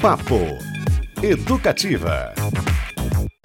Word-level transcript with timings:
Papo 0.00 0.58
Educativa. 1.22 2.32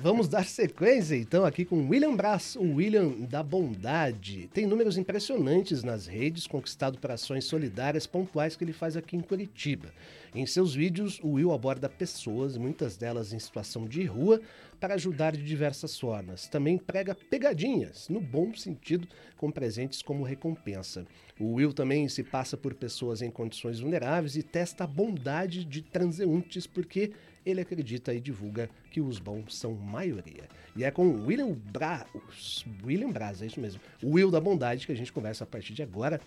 Vamos 0.03 0.27
dar 0.27 0.43
sequência 0.43 1.15
então 1.15 1.45
aqui 1.45 1.63
com 1.63 1.87
William 1.87 2.13
Brás, 2.13 2.57
o 2.57 2.73
William 2.73 3.07
da 3.21 3.41
Bondade. 3.41 4.49
Tem 4.53 4.67
números 4.67 4.97
impressionantes 4.97 5.81
nas 5.81 6.07
redes, 6.07 6.45
conquistado 6.45 6.97
por 6.97 7.09
ações 7.09 7.45
solidárias 7.45 8.05
pontuais 8.05 8.53
que 8.53 8.65
ele 8.65 8.73
faz 8.73 8.97
aqui 8.97 9.15
em 9.15 9.21
Curitiba. 9.21 9.93
Em 10.35 10.45
seus 10.45 10.75
vídeos, 10.75 11.21
o 11.23 11.35
Will 11.35 11.53
aborda 11.53 11.87
pessoas, 11.87 12.57
muitas 12.57 12.97
delas 12.97 13.31
em 13.31 13.39
situação 13.39 13.87
de 13.87 14.03
rua, 14.03 14.41
para 14.77 14.95
ajudar 14.95 15.37
de 15.37 15.45
diversas 15.45 15.97
formas. 15.97 16.49
Também 16.49 16.77
prega 16.77 17.15
pegadinhas, 17.15 18.09
no 18.09 18.19
bom 18.19 18.53
sentido, 18.53 19.07
com 19.37 19.49
presentes 19.49 20.01
como 20.01 20.25
recompensa. 20.25 21.05
O 21.39 21.53
Will 21.53 21.71
também 21.71 22.09
se 22.09 22.23
passa 22.23 22.57
por 22.57 22.73
pessoas 22.73 23.21
em 23.21 23.31
condições 23.31 23.79
vulneráveis 23.79 24.35
e 24.35 24.43
testa 24.43 24.83
a 24.83 24.87
bondade 24.87 25.63
de 25.63 25.81
transeuntes, 25.81 26.67
porque 26.67 27.13
ele 27.45 27.61
acredita 27.61 28.13
e 28.13 28.19
divulga 28.19 28.69
que 28.91 29.01
os 29.01 29.19
bons 29.19 29.55
são 29.55 29.73
maioria. 29.73 30.43
E 30.75 30.83
é 30.83 30.91
com 30.91 31.25
William 31.25 31.51
Braz, 31.51 32.65
William 32.83 33.11
Braz, 33.11 33.41
é 33.41 33.45
isso 33.45 33.59
mesmo, 33.59 33.79
o 34.01 34.11
Will 34.11 34.31
da 34.31 34.39
Bondade, 34.39 34.85
que 34.85 34.91
a 34.91 34.95
gente 34.95 35.11
conversa 35.11 35.43
a 35.43 35.47
partir 35.47 35.73
de 35.73 35.83
agora. 35.83 36.19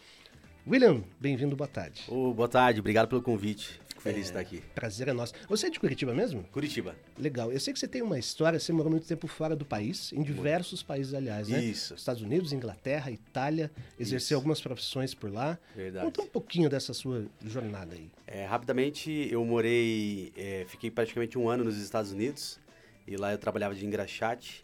William, 0.67 1.03
bem-vindo, 1.21 1.55
boa 1.55 1.69
tarde. 1.69 2.03
Oh, 2.09 2.35
boa 2.35 2.49
tarde, 2.49 2.81
obrigado 2.81 3.09
pelo 3.09 3.23
convite. 3.23 3.81
Fico 3.97 4.03
feliz 4.03 4.19
é, 4.19 4.23
de 4.23 4.29
estar 4.29 4.41
aqui. 4.41 4.63
Prazer 4.75 5.09
é 5.09 5.13
nosso. 5.13 5.33
Você 5.49 5.67
é 5.67 5.71
de 5.71 5.81
Curitiba 5.81 6.13
mesmo? 6.13 6.43
Curitiba. 6.53 6.95
Legal. 7.19 7.51
Eu 7.51 7.59
sei 7.59 7.73
que 7.73 7.79
você 7.79 7.89
tem 7.89 8.03
uma 8.03 8.19
história, 8.19 8.61
você 8.61 8.73
morou 8.73 8.91
muito 8.91 9.07
tempo 9.07 9.27
fora 9.27 9.57
do 9.57 9.65
país, 9.65 10.13
em 10.13 10.23
diversos 10.23 10.81
muito. 10.81 10.89
países, 10.89 11.15
aliás, 11.15 11.49
né? 11.49 11.65
Isso. 11.65 11.95
Estados 11.95 12.23
Unidos, 12.23 12.53
Inglaterra, 12.53 13.11
Itália, 13.11 13.71
exerceu 13.99 14.19
Isso. 14.19 14.35
algumas 14.35 14.61
profissões 14.61 15.15
por 15.15 15.33
lá. 15.33 15.59
Verdade. 15.75 16.05
Conta 16.05 16.23
um 16.23 16.27
pouquinho 16.27 16.69
dessa 16.69 16.93
sua 16.93 17.27
jornada 17.45 17.95
aí. 17.95 18.11
É, 18.27 18.45
rapidamente, 18.45 19.29
eu 19.31 19.45
morei, 19.45 20.33
é, 20.37 20.67
fiquei 20.69 20.91
praticamente 20.91 21.39
um 21.39 21.49
ano 21.49 21.65
nos 21.65 21.79
Estados 21.79 22.13
Unidos, 22.13 22.61
e 23.07 23.17
lá 23.17 23.33
eu 23.33 23.39
trabalhava 23.39 23.75
de 23.75 23.87
engraxate, 23.87 24.63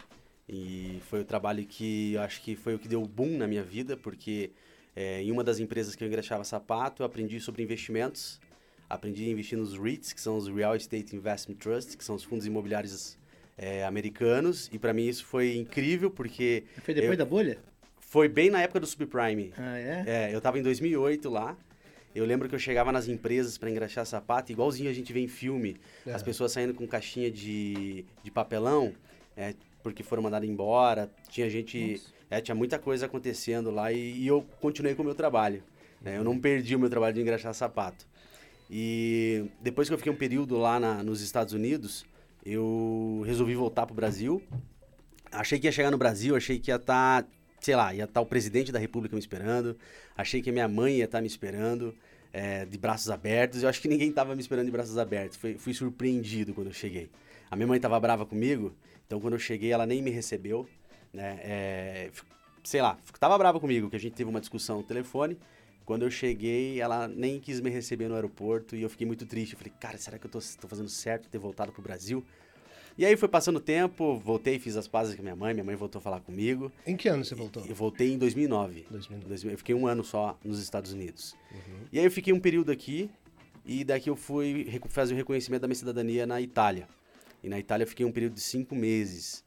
e 0.48 0.98
foi 1.08 1.20
o 1.20 1.24
trabalho 1.24 1.64
que 1.64 2.12
eu 2.12 2.20
acho 2.20 2.42
que 2.42 2.54
foi 2.54 2.74
o 2.74 2.78
que 2.78 2.88
deu 2.88 3.00
boom 3.06 3.38
na 3.38 3.46
minha 3.46 3.62
vida, 3.62 3.96
porque 3.96 4.50
é, 4.94 5.22
em 5.22 5.30
uma 5.30 5.42
das 5.42 5.58
empresas 5.58 5.94
que 5.94 6.04
eu 6.04 6.08
engraxava 6.08 6.44
sapato, 6.44 7.02
eu 7.02 7.06
aprendi 7.06 7.40
sobre 7.40 7.62
investimentos. 7.62 8.38
Aprendi 8.88 9.24
a 9.24 9.28
investir 9.28 9.58
nos 9.58 9.78
REITs, 9.78 10.12
que 10.12 10.20
são 10.20 10.36
os 10.36 10.48
Real 10.48 10.76
Estate 10.76 11.16
Investment 11.16 11.56
Trusts, 11.56 11.94
que 11.94 12.04
são 12.04 12.14
os 12.14 12.24
fundos 12.24 12.46
imobiliários 12.46 13.18
é, 13.56 13.84
americanos. 13.84 14.68
E 14.72 14.78
para 14.78 14.92
mim 14.92 15.06
isso 15.06 15.24
foi 15.24 15.56
incrível, 15.56 16.10
porque... 16.10 16.64
Foi 16.82 16.94
depois 16.94 17.12
eu, 17.12 17.16
da 17.16 17.24
bolha? 17.24 17.58
Foi 18.00 18.28
bem 18.28 18.50
na 18.50 18.60
época 18.60 18.80
do 18.80 18.86
subprime. 18.86 19.52
Ah, 19.56 19.78
é? 19.78 20.04
É, 20.06 20.34
eu 20.34 20.38
estava 20.38 20.58
em 20.58 20.62
2008 20.62 21.30
lá. 21.30 21.56
Eu 22.14 22.26
lembro 22.26 22.48
que 22.48 22.54
eu 22.54 22.58
chegava 22.58 22.92
nas 22.92 23.08
empresas 23.08 23.56
para 23.56 23.70
engraxar 23.70 24.04
sapato, 24.04 24.52
igualzinho 24.52 24.90
a 24.90 24.92
gente 24.92 25.12
vê 25.12 25.20
em 25.20 25.28
filme. 25.28 25.78
É. 26.06 26.12
As 26.12 26.22
pessoas 26.22 26.52
saindo 26.52 26.74
com 26.74 26.86
caixinha 26.86 27.30
de, 27.30 28.04
de 28.22 28.30
papelão, 28.30 28.92
é, 29.34 29.54
porque 29.82 30.02
foram 30.02 30.22
mandadas 30.22 30.48
embora. 30.48 31.10
Tinha 31.28 31.48
gente... 31.48 32.02
É, 32.28 32.40
tinha 32.40 32.54
muita 32.54 32.78
coisa 32.78 33.04
acontecendo 33.06 33.70
lá 33.70 33.92
e, 33.92 34.22
e 34.22 34.26
eu 34.26 34.46
continuei 34.58 34.94
com 34.94 35.02
o 35.02 35.04
meu 35.04 35.14
trabalho. 35.14 35.62
Né? 36.00 36.16
Eu 36.16 36.24
não 36.24 36.38
perdi 36.38 36.74
o 36.74 36.78
meu 36.78 36.90
trabalho 36.90 37.14
de 37.14 37.20
engraxar 37.20 37.52
sapato. 37.54 38.06
E 38.72 39.50
depois 39.60 39.86
que 39.86 39.92
eu 39.92 39.98
fiquei 39.98 40.10
um 40.10 40.16
período 40.16 40.56
lá 40.56 40.80
na, 40.80 41.02
nos 41.02 41.20
Estados 41.20 41.52
Unidos, 41.52 42.06
eu 42.44 43.22
resolvi 43.26 43.54
voltar 43.54 43.84
para 43.84 43.92
o 43.92 43.96
Brasil. 43.96 44.42
Achei 45.30 45.58
que 45.58 45.66
ia 45.66 45.72
chegar 45.72 45.90
no 45.90 45.98
Brasil, 45.98 46.34
achei 46.34 46.58
que 46.58 46.70
ia 46.70 46.76
estar, 46.76 47.22
tá, 47.22 47.28
sei 47.60 47.76
lá, 47.76 47.92
ia 47.92 48.04
estar 48.04 48.14
tá 48.14 48.20
o 48.22 48.26
presidente 48.26 48.72
da 48.72 48.78
República 48.78 49.14
me 49.14 49.20
esperando. 49.20 49.76
Achei 50.16 50.40
que 50.40 50.48
a 50.48 50.52
minha 50.52 50.68
mãe 50.68 50.96
ia 50.96 51.04
estar 51.04 51.18
tá 51.18 51.22
me 51.22 51.28
esperando, 51.28 51.94
é, 52.32 52.64
de 52.64 52.78
braços 52.78 53.10
abertos. 53.10 53.62
Eu 53.62 53.68
acho 53.68 53.80
que 53.82 53.88
ninguém 53.88 54.08
estava 54.08 54.34
me 54.34 54.40
esperando 54.40 54.66
de 54.66 54.72
braços 54.72 54.96
abertos. 54.96 55.36
Fui, 55.36 55.58
fui 55.58 55.74
surpreendido 55.74 56.54
quando 56.54 56.68
eu 56.68 56.72
cheguei. 56.72 57.10
A 57.50 57.56
minha 57.56 57.66
mãe 57.66 57.76
estava 57.76 58.00
brava 58.00 58.24
comigo, 58.24 58.74
então 59.06 59.20
quando 59.20 59.34
eu 59.34 59.38
cheguei 59.38 59.70
ela 59.70 59.84
nem 59.84 60.00
me 60.00 60.10
recebeu 60.10 60.66
né? 61.12 61.38
É, 61.42 62.10
sei 62.64 62.80
lá, 62.80 62.96
tava 63.20 63.36
brava 63.36 63.60
comigo, 63.60 63.90
que 63.90 63.96
a 63.96 64.00
gente 64.00 64.14
teve 64.14 64.30
uma 64.30 64.40
discussão 64.40 64.78
no 64.78 64.82
telefone. 64.82 65.36
Quando 65.84 66.02
eu 66.02 66.10
cheguei, 66.10 66.80
ela 66.80 67.08
nem 67.08 67.40
quis 67.40 67.60
me 67.60 67.70
receber 67.70 68.08
no 68.08 68.14
aeroporto 68.14 68.76
e 68.76 68.82
eu 68.82 68.88
fiquei 68.88 69.06
muito 69.06 69.26
triste. 69.26 69.52
Eu 69.52 69.58
falei, 69.58 69.72
cara, 69.80 69.98
será 69.98 70.18
que 70.18 70.26
eu 70.26 70.30
tô, 70.30 70.38
tô 70.60 70.68
fazendo 70.68 70.88
certo 70.88 71.28
ter 71.28 71.38
voltado 71.38 71.72
pro 71.72 71.82
Brasil? 71.82 72.24
E 72.96 73.06
aí 73.06 73.16
foi 73.16 73.28
passando 73.28 73.56
o 73.56 73.60
tempo, 73.60 74.18
voltei, 74.18 74.58
fiz 74.58 74.76
as 74.76 74.86
pazes 74.86 75.14
com 75.14 75.22
minha 75.22 75.34
mãe, 75.34 75.54
minha 75.54 75.64
mãe 75.64 75.74
voltou 75.74 75.98
a 75.98 76.02
falar 76.02 76.20
comigo. 76.20 76.70
Em 76.86 76.94
que 76.94 77.08
ano 77.08 77.24
você 77.24 77.34
voltou? 77.34 77.64
Eu 77.66 77.74
voltei 77.74 78.12
em 78.12 78.18
2009. 78.18 78.86
2009. 78.90 79.54
Eu 79.54 79.58
fiquei 79.58 79.74
um 79.74 79.86
ano 79.86 80.04
só 80.04 80.38
nos 80.44 80.60
Estados 80.60 80.92
Unidos. 80.92 81.34
Uhum. 81.50 81.86
E 81.90 81.98
aí 81.98 82.04
eu 82.04 82.10
fiquei 82.10 82.32
um 82.32 82.40
período 82.40 82.70
aqui 82.70 83.10
e 83.64 83.82
daqui 83.82 84.10
eu 84.10 84.16
fui 84.16 84.68
fazer 84.88 85.14
o 85.14 85.16
reconhecimento 85.16 85.62
da 85.62 85.68
minha 85.68 85.76
cidadania 85.76 86.26
na 86.26 86.40
Itália. 86.40 86.86
E 87.42 87.48
na 87.48 87.58
Itália 87.58 87.84
eu 87.84 87.88
fiquei 87.88 88.04
um 88.04 88.12
período 88.12 88.34
de 88.34 88.40
cinco 88.40 88.74
meses 88.74 89.42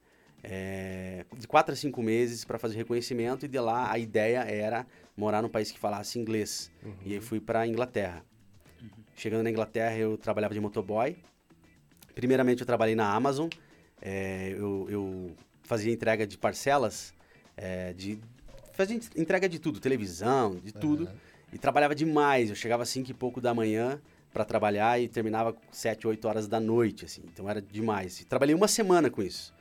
é, 0.48 1.26
de 1.36 1.48
quatro 1.48 1.74
a 1.74 1.76
cinco 1.76 2.04
meses 2.04 2.46
para 2.46 2.60
fazer 2.60 2.78
reconhecimento 2.78 3.46
e 3.46 3.48
de 3.48 3.60
lá 3.60 3.92
a 3.92 3.98
ideia 3.98 4.40
era 4.42 4.86
morar 5.18 5.42
num 5.42 5.50
país 5.50 5.72
que 5.72 5.80
falasse 5.80 6.20
inglês. 6.20 6.72
Uhum. 6.84 6.94
E 7.04 7.14
aí 7.14 7.20
fui 7.20 7.40
para 7.40 7.66
Inglaterra. 7.66 8.24
Uhum. 8.80 8.90
Chegando 9.16 9.42
na 9.42 9.50
Inglaterra 9.50 9.98
eu 9.98 10.18
trabalhava 10.18 10.54
de 10.54 10.60
motoboy. 10.60 11.18
Primeiramente 12.14 12.60
eu 12.60 12.66
trabalhei 12.66 12.94
na 12.94 13.12
Amazon. 13.12 13.50
É, 14.00 14.54
eu, 14.56 14.88
eu, 14.88 15.36
fazia 15.64 15.92
entrega 15.92 16.28
de 16.28 16.38
parcelas, 16.38 17.12
é, 17.58 17.92
de 17.94 18.20
fazia 18.74 19.00
entrega 19.16 19.50
de 19.50 19.58
tudo, 19.58 19.80
televisão, 19.80 20.60
de 20.64 20.72
tudo. 20.72 21.06
Uhum. 21.06 21.16
E 21.54 21.58
trabalhava 21.58 21.96
demais. 21.96 22.52
Eu 22.52 22.56
chegava 22.56 22.84
às 22.84 22.90
cinco 22.90 23.10
e 23.10 23.16
pouco 23.16 23.42
da 23.42 23.52
manhã 23.52 24.00
para 24.32 24.46
trabalhar 24.46 25.02
e 25.02 25.08
terminava 25.08 25.56
sete, 25.72 26.06
oito 26.06 26.28
horas 26.28 26.48
da 26.48 26.60
noite, 26.60 27.06
assim. 27.06 27.24
Então 27.34 27.50
era 27.50 27.60
demais. 27.60 28.20
E 28.20 28.26
trabalhei 28.26 28.54
uma 28.54 28.68
semana 28.68 29.10
com 29.10 29.24
isso. 29.24 29.56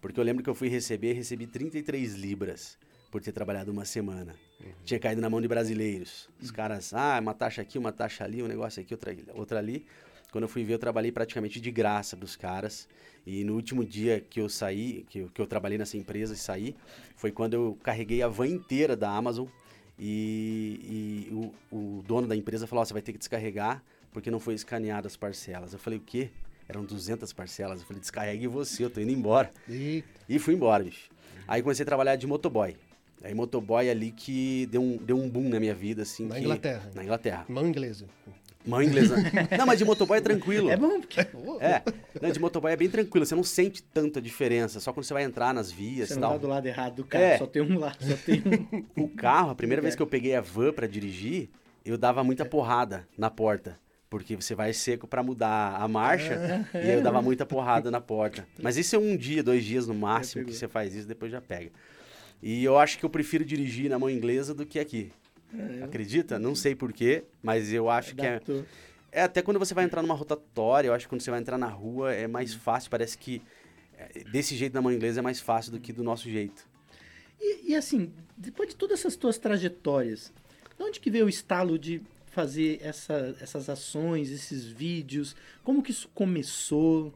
Porque 0.00 0.18
eu 0.18 0.24
lembro 0.24 0.42
que 0.42 0.48
eu 0.48 0.54
fui 0.54 0.68
receber, 0.68 1.12
recebi 1.12 1.46
33 1.46 2.14
libras 2.14 2.78
por 3.10 3.20
ter 3.20 3.32
trabalhado 3.32 3.70
uma 3.70 3.84
semana. 3.84 4.34
Uhum. 4.60 4.72
Tinha 4.84 5.00
caído 5.00 5.20
na 5.20 5.28
mão 5.28 5.40
de 5.40 5.48
brasileiros. 5.48 6.28
Os 6.40 6.48
uhum. 6.48 6.54
caras, 6.54 6.94
ah, 6.94 7.18
uma 7.20 7.34
taxa 7.34 7.60
aqui, 7.60 7.78
uma 7.78 7.92
taxa 7.92 8.24
ali, 8.24 8.42
um 8.42 8.46
negócio 8.46 8.80
aqui, 8.80 8.94
outra, 8.94 9.16
outra 9.34 9.58
ali. 9.58 9.84
Quando 10.30 10.44
eu 10.44 10.48
fui 10.48 10.64
ver, 10.64 10.74
eu 10.74 10.78
trabalhei 10.78 11.10
praticamente 11.10 11.60
de 11.60 11.70
graça 11.70 12.16
para 12.16 12.24
os 12.24 12.36
caras. 12.36 12.88
E 13.26 13.44
no 13.44 13.54
último 13.54 13.84
dia 13.84 14.20
que 14.20 14.40
eu 14.40 14.48
saí, 14.48 15.04
que 15.10 15.20
eu, 15.20 15.28
que 15.28 15.40
eu 15.40 15.46
trabalhei 15.46 15.76
nessa 15.76 15.96
empresa 15.96 16.34
e 16.34 16.36
saí, 16.36 16.76
foi 17.16 17.32
quando 17.32 17.54
eu 17.54 17.78
carreguei 17.82 18.22
a 18.22 18.28
van 18.28 18.46
inteira 18.46 18.96
da 18.96 19.10
Amazon. 19.10 19.46
E, 19.98 21.28
e 21.30 21.34
o, 21.34 21.76
o, 21.76 22.02
dono 22.02 22.26
da 22.26 22.34
empresa 22.34 22.66
falou: 22.66 22.82
oh, 22.82 22.86
você 22.86 22.92
vai 22.92 23.02
ter 23.02 23.12
que 23.12 23.18
descarregar 23.18 23.82
porque 24.12 24.30
não 24.30 24.40
foi 24.40 24.54
escaneado 24.54 25.06
as 25.06 25.16
parcelas. 25.16 25.72
Eu 25.72 25.78
falei: 25.78 25.98
o 25.98 26.02
quê? 26.02 26.30
Eram 26.70 26.84
200 26.84 27.32
parcelas. 27.32 27.80
Eu 27.80 27.86
falei, 27.86 28.00
descarregue 28.00 28.46
você, 28.46 28.84
eu 28.84 28.90
tô 28.90 29.00
indo 29.00 29.10
embora. 29.10 29.50
Eita. 29.68 30.08
E 30.28 30.38
fui 30.38 30.54
embora, 30.54 30.84
bicho. 30.84 31.10
Aí 31.48 31.62
comecei 31.62 31.82
a 31.82 31.86
trabalhar 31.86 32.14
de 32.14 32.28
motoboy. 32.28 32.76
Aí 33.24 33.34
motoboy 33.34 33.90
ali 33.90 34.12
que 34.12 34.66
deu 34.66 34.80
um, 34.80 34.96
deu 34.96 35.16
um 35.16 35.28
boom 35.28 35.48
na 35.48 35.58
minha 35.58 35.74
vida, 35.74 36.02
assim. 36.02 36.26
Na 36.26 36.36
que... 36.36 36.42
Inglaterra. 36.42 36.90
Na 36.94 37.02
Inglaterra. 37.02 37.44
Mão 37.48 37.66
inglesa. 37.66 38.06
Mão 38.64 38.80
inglesa. 38.80 39.16
não, 39.58 39.66
mas 39.66 39.80
de 39.80 39.84
motoboy 39.84 40.18
é 40.18 40.20
tranquilo. 40.20 40.70
É 40.70 40.76
bom, 40.76 41.00
porque... 41.00 41.18
É, 41.60 41.82
não, 42.22 42.30
de 42.30 42.38
motoboy 42.38 42.72
é 42.72 42.76
bem 42.76 42.88
tranquilo, 42.88 43.26
você 43.26 43.34
não 43.34 43.42
sente 43.42 43.82
tanta 43.82 44.22
diferença, 44.22 44.78
só 44.78 44.92
quando 44.92 45.04
você 45.04 45.14
vai 45.14 45.24
entrar 45.24 45.52
nas 45.52 45.72
vias 45.72 46.08
Você 46.08 46.14
não 46.14 46.20
tal. 46.22 46.32
tá 46.32 46.38
do 46.38 46.46
lado 46.46 46.66
errado 46.66 46.94
do 46.96 47.04
carro, 47.04 47.24
é. 47.24 47.38
só 47.38 47.46
tem 47.46 47.62
um 47.62 47.78
lá, 47.78 47.96
só 47.98 48.16
tem 48.16 48.42
um... 48.96 49.02
O 49.04 49.08
carro, 49.08 49.50
a 49.50 49.54
primeira 49.54 49.80
é. 49.80 49.82
vez 49.82 49.96
que 49.96 50.02
eu 50.02 50.06
peguei 50.06 50.36
a 50.36 50.40
van 50.40 50.72
para 50.72 50.86
dirigir, 50.86 51.48
eu 51.84 51.98
dava 51.98 52.22
muita 52.22 52.44
porrada 52.44 53.08
na 53.18 53.30
porta 53.30 53.76
porque 54.10 54.34
você 54.34 54.56
vai 54.56 54.72
seco 54.72 55.06
para 55.06 55.22
mudar 55.22 55.76
a 55.80 55.86
marcha 55.86 56.66
e 56.74 56.78
aí 56.78 56.94
eu 56.94 57.02
dava 57.02 57.22
muita 57.22 57.46
porrada 57.46 57.92
na 57.92 58.00
porta. 58.00 58.46
Mas 58.60 58.76
isso 58.76 58.96
é 58.96 58.98
um 58.98 59.16
dia, 59.16 59.40
dois 59.40 59.64
dias 59.64 59.86
no 59.86 59.94
máximo 59.94 60.44
que 60.44 60.52
você 60.52 60.66
faz 60.66 60.92
isso, 60.94 61.06
depois 61.06 61.30
já 61.30 61.40
pega. 61.40 61.70
E 62.42 62.64
eu 62.64 62.76
acho 62.76 62.98
que 62.98 63.04
eu 63.04 63.10
prefiro 63.10 63.44
dirigir 63.44 63.88
na 63.88 63.98
mão 63.98 64.10
inglesa 64.10 64.52
do 64.52 64.66
que 64.66 64.80
aqui. 64.80 65.12
É, 65.56 65.84
Acredita? 65.84 66.38
Não 66.38 66.56
sei 66.56 66.74
porquê, 66.74 67.24
mas 67.40 67.72
eu 67.72 67.88
acho 67.88 68.16
que 68.16 68.26
é. 68.26 68.40
É 69.12 69.22
até 69.22 69.42
quando 69.42 69.58
você 69.58 69.74
vai 69.74 69.84
entrar 69.84 70.02
numa 70.02 70.14
rotatória, 70.14 70.88
eu 70.88 70.94
acho 70.94 71.06
que 71.06 71.08
quando 71.08 71.20
você 71.20 71.30
vai 71.30 71.40
entrar 71.40 71.58
na 71.58 71.66
rua 71.66 72.12
é 72.12 72.26
mais 72.26 72.52
fácil. 72.54 72.90
Parece 72.90 73.16
que 73.16 73.42
é, 73.96 74.24
desse 74.24 74.56
jeito 74.56 74.72
na 74.72 74.82
mão 74.82 74.92
inglesa 74.92 75.20
é 75.20 75.22
mais 75.22 75.40
fácil 75.40 75.72
do 75.72 75.80
que 75.80 75.92
do 75.92 76.02
nosso 76.02 76.28
jeito. 76.28 76.68
E, 77.40 77.72
e 77.72 77.76
assim, 77.76 78.12
depois 78.36 78.68
de 78.68 78.76
todas 78.76 79.00
essas 79.00 79.16
tuas 79.16 79.38
trajetórias, 79.38 80.32
de 80.76 80.84
onde 80.84 81.00
que 81.00 81.10
veio 81.10 81.26
o 81.26 81.28
estalo 81.28 81.78
de 81.78 82.02
fazer 82.30 82.80
essa, 82.82 83.36
essas 83.40 83.68
ações, 83.68 84.30
esses 84.30 84.64
vídeos? 84.64 85.36
Como 85.62 85.82
que 85.82 85.90
isso 85.90 86.08
começou? 86.14 87.12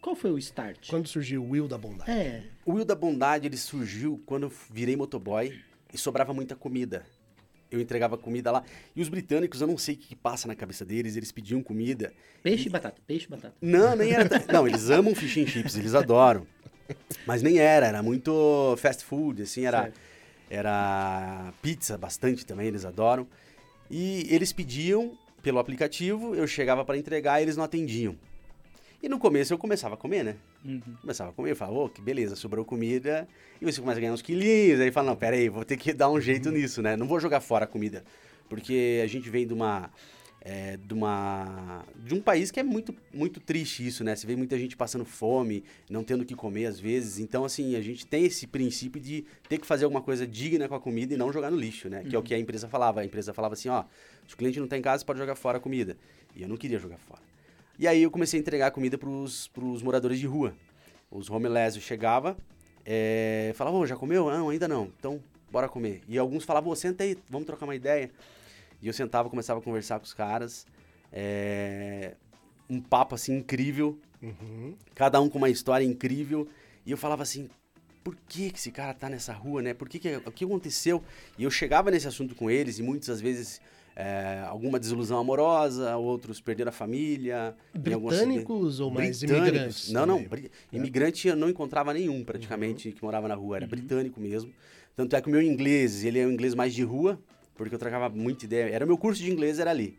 Qual 0.00 0.16
foi 0.16 0.32
o 0.32 0.38
start? 0.38 0.88
Quando 0.88 1.06
surgiu 1.06 1.42
o 1.42 1.50
Will 1.50 1.68
da 1.68 1.76
Bondade? 1.76 2.10
É. 2.10 2.44
O 2.64 2.72
Will 2.72 2.84
da 2.84 2.94
Bondade, 2.94 3.46
ele 3.46 3.56
surgiu 3.56 4.22
quando 4.24 4.44
eu 4.44 4.52
virei 4.70 4.96
motoboy 4.96 5.60
e 5.92 5.98
sobrava 5.98 6.32
muita 6.32 6.56
comida. 6.56 7.04
Eu 7.70 7.80
entregava 7.80 8.18
comida 8.18 8.50
lá. 8.50 8.62
E 8.94 9.00
os 9.00 9.08
britânicos, 9.08 9.60
eu 9.60 9.66
não 9.66 9.78
sei 9.78 9.94
o 9.94 9.98
que 9.98 10.14
passa 10.14 10.46
na 10.46 10.54
cabeça 10.54 10.84
deles, 10.84 11.16
eles 11.16 11.32
pediam 11.32 11.62
comida. 11.62 12.12
Peixe 12.42 12.66
e 12.66 12.70
batata, 12.70 13.00
peixe 13.06 13.26
e 13.26 13.28
batata. 13.30 13.54
Não, 13.60 13.96
nem 13.96 14.12
era. 14.12 14.28
não, 14.52 14.68
eles 14.68 14.90
amam 14.90 15.14
fish 15.14 15.38
and 15.38 15.46
chips, 15.46 15.76
eles 15.76 15.94
adoram. 15.94 16.46
Mas 17.26 17.40
nem 17.40 17.58
era, 17.58 17.86
era 17.86 18.02
muito 18.02 18.76
fast 18.76 19.04
food, 19.04 19.42
assim, 19.42 19.64
era, 19.64 19.90
era 20.50 21.54
pizza 21.62 21.96
bastante 21.96 22.44
também, 22.44 22.66
eles 22.66 22.84
adoram. 22.84 23.26
E 23.94 24.26
eles 24.30 24.54
pediam 24.54 25.12
pelo 25.42 25.58
aplicativo, 25.58 26.34
eu 26.34 26.46
chegava 26.46 26.82
para 26.82 26.96
entregar 26.96 27.40
e 27.40 27.44
eles 27.44 27.58
não 27.58 27.64
atendiam. 27.64 28.16
E 29.02 29.08
no 29.08 29.18
começo 29.18 29.52
eu 29.52 29.58
começava 29.58 29.94
a 29.94 29.98
comer, 29.98 30.24
né? 30.24 30.36
Uhum. 30.64 30.80
Começava 31.02 31.28
a 31.28 31.32
comer, 31.34 31.50
eu 31.50 31.56
falava, 31.56 31.76
ô, 31.76 31.88
que 31.90 32.00
beleza, 32.00 32.34
sobrou 32.34 32.64
comida. 32.64 33.28
E 33.60 33.64
você 33.66 33.80
começa 33.80 33.98
a 33.98 34.00
ganhar 34.00 34.14
uns 34.14 34.22
quilinhos, 34.22 34.80
aí 34.80 34.90
fala, 34.90 35.08
não, 35.08 35.16
pera 35.16 35.36
aí, 35.36 35.50
vou 35.50 35.62
ter 35.62 35.76
que 35.76 35.92
dar 35.92 36.08
um 36.08 36.18
jeito 36.18 36.50
nisso, 36.50 36.80
né? 36.80 36.96
Não 36.96 37.06
vou 37.06 37.20
jogar 37.20 37.40
fora 37.40 37.64
a 37.64 37.68
comida. 37.68 38.02
Porque 38.48 39.00
a 39.04 39.06
gente 39.06 39.28
vem 39.28 39.46
de 39.46 39.52
uma... 39.52 39.90
é, 40.44 40.76
de 40.76 40.92
uma 40.92 41.84
de 41.96 42.14
um 42.14 42.20
país 42.20 42.50
que 42.50 42.58
é 42.58 42.62
muito 42.64 42.94
muito 43.14 43.38
triste 43.38 43.86
isso, 43.86 44.02
né? 44.02 44.16
Você 44.16 44.26
vê 44.26 44.34
muita 44.34 44.58
gente 44.58 44.76
passando 44.76 45.04
fome, 45.04 45.62
não 45.88 46.02
tendo 46.02 46.22
o 46.22 46.24
que 46.24 46.34
comer 46.34 46.66
às 46.66 46.80
vezes. 46.80 47.20
Então 47.20 47.44
assim, 47.44 47.76
a 47.76 47.80
gente 47.80 48.04
tem 48.04 48.24
esse 48.24 48.46
princípio 48.46 49.00
de 49.00 49.24
ter 49.48 49.58
que 49.58 49.66
fazer 49.66 49.84
alguma 49.84 50.02
coisa 50.02 50.26
digna 50.26 50.68
com 50.68 50.74
a 50.74 50.80
comida 50.80 51.14
e 51.14 51.16
não 51.16 51.32
jogar 51.32 51.50
no 51.50 51.56
lixo, 51.56 51.88
né? 51.88 52.02
Que 52.02 52.16
é 52.16 52.18
o 52.18 52.22
que 52.22 52.34
a 52.34 52.38
empresa 52.38 52.68
falava. 52.68 53.00
A 53.00 53.04
empresa 53.04 53.32
falava 53.32 53.54
assim, 53.54 53.68
ó, 53.68 53.84
se 54.26 54.34
o 54.34 54.36
cliente 54.36 54.58
não 54.58 54.66
tá 54.66 54.76
em 54.76 54.82
casa, 54.82 55.04
pode 55.04 55.18
jogar 55.18 55.36
fora 55.36 55.58
a 55.58 55.60
comida. 55.60 55.96
E 56.34 56.42
eu 56.42 56.48
não 56.48 56.56
queria 56.56 56.78
jogar 56.78 56.98
fora. 56.98 57.20
E 57.78 57.86
aí 57.86 58.02
eu 58.02 58.10
comecei 58.10 58.38
a 58.38 58.40
entregar 58.40 58.70
comida 58.72 58.98
pros, 58.98 59.48
pros 59.48 59.82
moradores 59.82 60.18
de 60.18 60.26
rua. 60.26 60.54
Os 61.10 61.30
homeless 61.30 61.80
chegava, 61.80 62.36
é, 62.84 63.52
falava, 63.54 63.76
ô, 63.76 63.86
já 63.86 63.96
comeu? 63.96 64.30
Não, 64.30 64.48
ainda 64.48 64.66
não. 64.66 64.90
Então, 64.98 65.22
bora 65.50 65.68
comer. 65.68 66.02
E 66.08 66.18
alguns 66.18 66.44
falavam, 66.44 66.72
ô, 66.72 66.76
senta 66.76 67.04
aí, 67.04 67.16
vamos 67.28 67.46
trocar 67.46 67.64
uma 67.64 67.76
ideia. 67.76 68.10
E 68.82 68.86
eu 68.88 68.92
sentava, 68.92 69.30
começava 69.30 69.60
a 69.60 69.62
conversar 69.62 69.98
com 69.98 70.04
os 70.04 70.12
caras. 70.14 70.66
é, 71.12 72.14
um 72.68 72.80
papo, 72.80 73.14
assim, 73.14 73.36
incrível. 73.36 73.98
Uhum. 74.22 74.74
Cada 74.94 75.20
um 75.20 75.28
com 75.28 75.38
uma 75.38 75.50
história 75.50 75.84
incrível. 75.84 76.48
E 76.86 76.90
eu 76.90 76.96
falava 76.96 77.22
assim, 77.22 77.48
por 78.02 78.16
que, 78.28 78.50
que 78.50 78.58
esse 78.58 78.70
cara 78.70 78.94
tá 78.94 79.08
nessa 79.08 79.32
rua, 79.32 79.60
né? 79.62 79.74
Por 79.74 79.88
que, 79.88 79.98
que 79.98 80.16
o 80.16 80.32
que 80.32 80.44
aconteceu? 80.44 81.02
E 81.38 81.44
eu 81.44 81.50
chegava 81.50 81.90
nesse 81.90 82.08
assunto 82.08 82.34
com 82.34 82.50
eles 82.50 82.78
e 82.78 82.82
muitas 82.82 83.20
vezes 83.20 83.60
é, 83.94 84.42
alguma 84.46 84.80
desilusão 84.80 85.18
amorosa, 85.18 85.96
outros 85.96 86.40
perderam 86.40 86.70
a 86.70 86.72
família. 86.72 87.54
Britânicos 87.74 88.80
ou 88.80 88.90
mais 88.90 89.18
Britânicos. 89.20 89.48
imigrantes? 89.50 89.92
Não, 89.92 90.06
não. 90.06 90.22
bri- 90.24 90.50
Imigrante 90.72 91.28
eu 91.28 91.36
não 91.36 91.48
encontrava 91.50 91.92
nenhum, 91.92 92.24
praticamente, 92.24 92.90
que 92.90 93.04
morava 93.04 93.28
na 93.28 93.34
rua. 93.34 93.56
Era 93.58 93.66
britânico 93.66 94.18
mesmo. 94.18 94.50
Tanto 94.96 95.14
é 95.14 95.20
que 95.20 95.28
o 95.28 95.30
meu 95.30 95.42
inglês, 95.42 96.04
ele 96.04 96.18
é 96.18 96.26
um 96.26 96.30
inglês 96.32 96.54
mais 96.54 96.74
de 96.74 96.82
rua, 96.82 97.20
porque 97.54 97.74
eu 97.74 97.78
trocava 97.78 98.08
muita 98.08 98.44
ideia. 98.44 98.74
Era 98.74 98.84
o 98.84 98.88
meu 98.88 98.98
curso 98.98 99.22
de 99.22 99.30
inglês, 99.30 99.58
era 99.58 99.70
ali. 99.70 99.96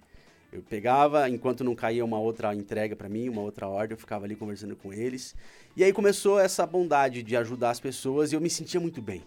Eu 0.51 0.61
pegava, 0.61 1.27
enquanto 1.29 1.63
não 1.63 1.73
caía 1.73 2.05
uma 2.05 2.19
outra 2.19 2.53
entrega 2.53 2.95
para 2.95 3.09
mim, 3.09 3.27
uma 3.27 3.41
outra 3.41 3.67
ordem, 3.67 3.95
eu 3.95 3.99
ficava 3.99 4.25
ali 4.25 4.35
conversando 4.35 4.75
com 4.75 4.93
eles. 4.93 5.35
E 5.75 5.83
aí 5.83 5.91
começou 5.91 6.39
essa 6.39 6.65
bondade 6.65 7.23
de 7.23 7.35
ajudar 7.35 7.71
as 7.71 7.79
pessoas 7.79 8.31
e 8.31 8.35
eu 8.35 8.41
me 8.41 8.49
sentia 8.49 8.79
muito 8.79 9.01
bem. 9.01 9.23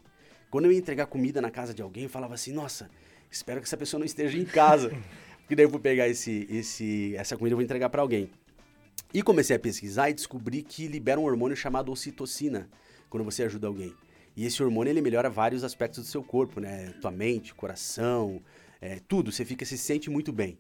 Quando 0.51 0.67
eu 0.67 0.73
ia 0.73 0.79
entregar 0.79 1.07
comida 1.07 1.41
na 1.41 1.51
casa 1.51 1.75
de 1.75 1.83
alguém, 1.83 2.05
eu 2.05 2.09
falava 2.09 2.35
assim, 2.35 2.53
nossa, 2.53 2.89
espero 3.29 3.61
que 3.61 3.67
essa 3.67 3.77
pessoa 3.77 3.99
não 3.99 4.07
esteja 4.07 4.39
em 4.39 4.45
casa. 4.45 4.91
Porque 5.43 5.57
daí 5.57 5.65
eu 5.65 5.71
vou 5.71 5.81
pegar 5.81 6.09
esse, 6.09 6.47
esse, 6.51 7.15
essa 7.17 7.37
comida 7.37 7.55
e 7.55 7.57
vou 7.57 7.63
entregar 7.63 7.89
para 7.89 8.03
alguém. 8.03 8.31
E 9.13 9.23
comecei 9.23 9.57
a 9.57 9.59
pesquisar 9.59 10.11
e 10.11 10.15
descobri 10.15 10.63
que 10.63 10.87
libera 10.87 11.19
um 11.21 11.25
hormônio 11.25 11.57
chamado 11.57 11.91
ocitocina 11.91 12.69
quando 13.09 13.25
você 13.25 13.43
ajuda 13.43 13.67
alguém. 13.67 13.95
E 14.37 14.45
esse 14.45 14.63
hormônio 14.63 14.91
ele 14.91 15.01
melhora 15.01 15.31
vários 15.31 15.65
aspectos 15.65 16.05
do 16.05 16.07
seu 16.07 16.23
corpo, 16.23 16.61
né? 16.61 16.93
Tua 17.01 17.11
mente, 17.11 17.55
coração, 17.55 18.41
é, 18.81 19.01
tudo. 19.09 19.33
Você 19.33 19.45
fica 19.45 19.65
se 19.65 19.79
sente 19.79 20.11
muito 20.11 20.31
bem. 20.33 20.59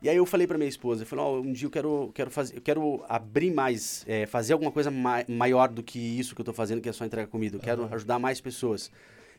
E 0.00 0.08
aí 0.08 0.16
eu 0.16 0.26
falei 0.26 0.46
pra 0.48 0.58
minha 0.58 0.68
esposa, 0.68 1.02
eu 1.02 1.06
falei, 1.06 1.24
ó, 1.24 1.38
um 1.40 1.52
dia 1.52 1.66
eu 1.66 1.70
quero, 1.70 2.10
quero 2.14 2.30
fazer, 2.30 2.56
eu 2.56 2.60
quero 2.62 3.04
abrir 3.08 3.52
mais, 3.52 4.04
é, 4.08 4.26
fazer 4.26 4.52
alguma 4.54 4.72
coisa 4.72 4.90
ma- 4.90 5.24
maior 5.28 5.68
do 5.68 5.80
que 5.82 5.98
isso 5.98 6.34
que 6.34 6.40
eu 6.40 6.44
tô 6.44 6.52
fazendo, 6.52 6.80
que 6.80 6.88
é 6.88 6.92
só 6.92 7.04
entregar 7.04 7.28
comida. 7.28 7.56
Eu 7.56 7.60
quero 7.60 7.84
ajudar 7.94 8.18
mais 8.18 8.40
pessoas. 8.40 8.90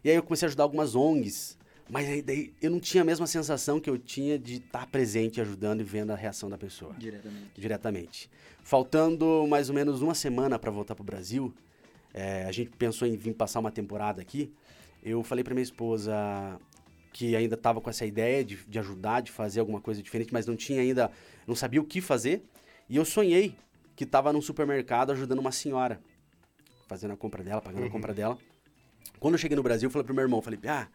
E 0.03 0.09
aí 0.09 0.15
eu 0.15 0.23
comecei 0.23 0.45
a 0.45 0.47
ajudar 0.47 0.63
algumas 0.63 0.95
ONGs, 0.95 1.57
mas 1.89 2.07
aí 2.07 2.21
daí 2.21 2.53
eu 2.61 2.71
não 2.71 2.79
tinha 2.79 3.01
a 3.01 3.05
mesma 3.05 3.27
sensação 3.27 3.77
que 3.79 3.89
eu 3.89 3.97
tinha 3.97 4.39
de 4.39 4.55
estar 4.57 4.87
presente, 4.87 5.41
ajudando 5.41 5.81
e 5.81 5.83
vendo 5.83 6.11
a 6.11 6.15
reação 6.15 6.49
da 6.49 6.57
pessoa 6.57 6.93
Diretamente. 6.97 7.51
diretamente. 7.59 8.29
Faltando 8.63 9.45
mais 9.49 9.67
ou 9.67 9.75
menos 9.75 10.01
uma 10.01 10.15
semana 10.15 10.57
para 10.57 10.71
voltar 10.71 10.95
pro 10.95 11.03
Brasil, 11.03 11.53
é, 12.13 12.45
a 12.45 12.51
gente 12.51 12.69
pensou 12.71 13.07
em 13.07 13.15
vir 13.18 13.33
passar 13.33 13.60
uma 13.60 13.71
temporada 13.71 14.21
aqui. 14.21 14.54
Eu 15.01 15.24
falei 15.24 15.44
para 15.44 15.54
minha 15.54 15.63
esposa 15.63 16.13
que 17.12 17.36
ainda 17.36 17.56
estava 17.56 17.80
com 17.81 17.89
essa 17.89 18.06
ideia 18.06 18.44
de, 18.44 18.56
de 18.68 18.80
ajudar, 18.80 19.21
de 19.21 19.31
fazer 19.31 19.60
alguma 19.60 19.80
coisa 19.81 20.01
diferente, 20.01 20.33
mas 20.33 20.45
não 20.45 20.56
tinha 20.56 20.81
ainda, 20.81 21.12
não 21.45 21.56
sabia 21.56 21.81
o 21.81 21.86
que 21.86 22.01
fazer. 22.01 22.44
E 22.89 22.95
eu 22.95 23.06
sonhei 23.06 23.56
que 23.95 24.04
estava 24.04 24.33
num 24.33 24.42
supermercado 24.42 25.12
ajudando 25.12 25.39
uma 25.39 25.51
senhora, 25.51 26.01
fazendo 26.88 27.13
a 27.13 27.18
compra 27.18 27.44
dela, 27.44 27.62
pagando 27.62 27.86
a 27.86 27.89
compra 27.89 28.13
dela. 28.13 28.38
Quando 29.19 29.36
eu 29.36 29.38
cheguei 29.38 29.56
no 29.56 29.63
Brasil, 29.63 29.88
eu 29.88 29.92
falei 29.92 30.06
pro 30.06 30.13
meu 30.15 30.24
irmão, 30.24 30.42
falei, 30.42 30.60
ah, 30.68 30.88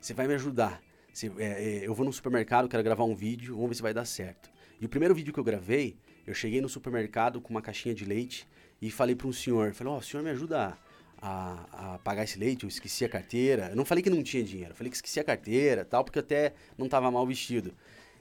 você 0.00 0.14
vai 0.14 0.26
me 0.28 0.34
ajudar. 0.34 0.80
Você- 1.12 1.32
é, 1.38 1.44
é, 1.82 1.86
eu 1.86 1.94
vou 1.94 2.04
no 2.06 2.12
supermercado, 2.12 2.68
quero 2.68 2.82
gravar 2.82 3.04
um 3.04 3.14
vídeo, 3.14 3.54
vamos 3.54 3.70
ver 3.70 3.74
se 3.76 3.82
vai 3.82 3.92
dar 3.94 4.04
certo. 4.04 4.50
E 4.80 4.86
o 4.86 4.88
primeiro 4.88 5.14
vídeo 5.14 5.32
que 5.32 5.40
eu 5.40 5.44
gravei, 5.44 5.96
eu 6.26 6.34
cheguei 6.34 6.60
no 6.60 6.68
supermercado 6.68 7.40
com 7.40 7.50
uma 7.50 7.62
caixinha 7.62 7.94
de 7.94 8.04
leite 8.04 8.46
e 8.80 8.90
falei 8.90 9.14
para 9.14 9.26
um 9.26 9.32
senhor, 9.32 9.72
falei, 9.74 9.92
ó, 9.92 9.98
o 9.98 10.02
senhor 10.02 10.22
me 10.22 10.30
ajuda 10.30 10.76
a, 11.20 11.94
a 11.94 11.98
pagar 11.98 12.24
esse 12.24 12.38
leite, 12.38 12.64
eu 12.64 12.68
esqueci 12.68 13.04
a 13.04 13.08
carteira. 13.08 13.68
Eu 13.70 13.76
não 13.76 13.84
falei 13.84 14.02
que 14.02 14.10
não 14.10 14.22
tinha 14.22 14.42
dinheiro, 14.42 14.72
eu 14.72 14.76
falei 14.76 14.90
que 14.90 14.96
esqueci 14.96 15.18
a 15.18 15.24
carteira 15.24 15.84
tal, 15.84 16.04
porque 16.04 16.18
eu 16.18 16.22
até 16.22 16.54
não 16.76 16.88
tava 16.88 17.10
mal 17.10 17.26
vestido. 17.26 17.74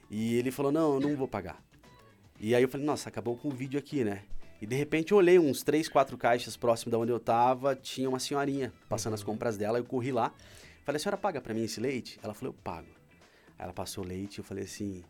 E 0.10 0.36
ele 0.36 0.52
falou, 0.52 0.72
não, 0.72 0.96
eu 0.96 1.00
não 1.00 1.16
vou 1.16 1.28
pagar. 1.28 1.62
E 2.40 2.54
aí 2.54 2.62
eu 2.62 2.70
falei, 2.70 2.86
nossa, 2.86 3.10
acabou 3.10 3.36
com 3.36 3.50
o 3.50 3.52
vídeo 3.52 3.80
aqui, 3.80 4.04
né? 4.04 4.24
E 4.62 4.66
de 4.66 4.76
repente 4.76 5.12
eu 5.12 5.18
olhei 5.18 5.38
uns 5.38 5.64
três, 5.64 5.90
quatro 5.90 6.18
caixas 6.18 6.56
próximo 6.56 6.92
da 6.92 6.98
onde 6.98 7.12
eu 7.12 7.20
tava, 7.20 7.76
tinha 7.76 8.08
uma 8.08 8.20
senhorinha 8.20 8.72
passando 8.88 9.14
as 9.14 9.24
compras 9.24 9.58
dela, 9.58 9.78
eu 9.78 9.86
corri 9.86 10.12
lá. 10.12 10.34
Falei, 10.84 10.98
a 10.98 11.00
senhora 11.00 11.18
paga 11.18 11.42
pra 11.42 11.54
mim 11.54 11.64
esse 11.64 11.80
leite? 11.80 12.20
Ela 12.24 12.34
falou, 12.34 12.54
eu 12.54 12.62
pago. 12.64 12.88
Aí 13.58 13.64
ela 13.64 13.74
passou 13.74 14.04
o 14.04 14.08
leite, 14.08 14.40
eu 14.40 14.44
falei 14.44 14.66
assim, 14.66 15.04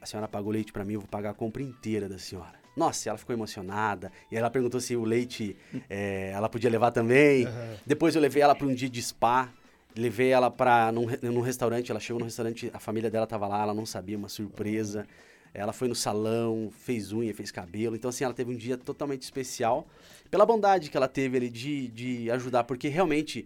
a 0.00 0.06
senhora 0.06 0.28
pagou 0.28 0.50
o 0.50 0.52
leite 0.52 0.72
pra 0.72 0.84
mim, 0.84 0.94
eu 0.94 1.00
vou 1.00 1.08
pagar 1.08 1.30
a 1.30 1.34
compra 1.34 1.62
inteira 1.62 2.08
da 2.08 2.18
senhora. 2.18 2.59
Nossa, 2.76 3.08
ela 3.08 3.18
ficou 3.18 3.34
emocionada. 3.34 4.10
E 4.30 4.36
ela 4.36 4.50
perguntou 4.50 4.80
se 4.80 4.96
o 4.96 5.04
leite 5.04 5.56
eh, 5.90 6.30
ela 6.34 6.48
podia 6.48 6.70
levar 6.70 6.90
também. 6.90 7.46
Aham. 7.46 7.76
Depois 7.86 8.14
eu 8.14 8.20
levei 8.20 8.42
ela 8.42 8.54
para 8.54 8.66
um 8.66 8.74
dia 8.74 8.88
de 8.88 9.02
spa. 9.02 9.52
Levei 9.96 10.28
ela 10.30 10.50
para 10.50 10.92
num, 10.92 11.06
num 11.22 11.40
restaurante. 11.40 11.90
Ela 11.90 12.00
chegou 12.00 12.18
no 12.20 12.24
restaurante, 12.24 12.70
a 12.72 12.78
família 12.78 13.10
dela 13.10 13.26
tava 13.26 13.46
lá, 13.48 13.62
ela 13.62 13.74
não 13.74 13.84
sabia, 13.84 14.16
uma 14.16 14.28
surpresa. 14.28 15.06
Ela 15.52 15.72
foi 15.72 15.88
no 15.88 15.96
salão, 15.96 16.70
fez 16.70 17.12
unha, 17.12 17.34
fez 17.34 17.50
cabelo. 17.50 17.96
Então, 17.96 18.08
assim, 18.08 18.22
ela 18.22 18.32
teve 18.32 18.52
um 18.52 18.56
dia 18.56 18.76
totalmente 18.76 19.22
especial. 19.22 19.86
Pela 20.30 20.46
bondade 20.46 20.88
que 20.88 20.96
ela 20.96 21.08
teve 21.08 21.36
ali 21.36 21.50
de, 21.50 21.88
de 21.88 22.30
ajudar, 22.30 22.62
porque 22.62 22.86
realmente 22.86 23.44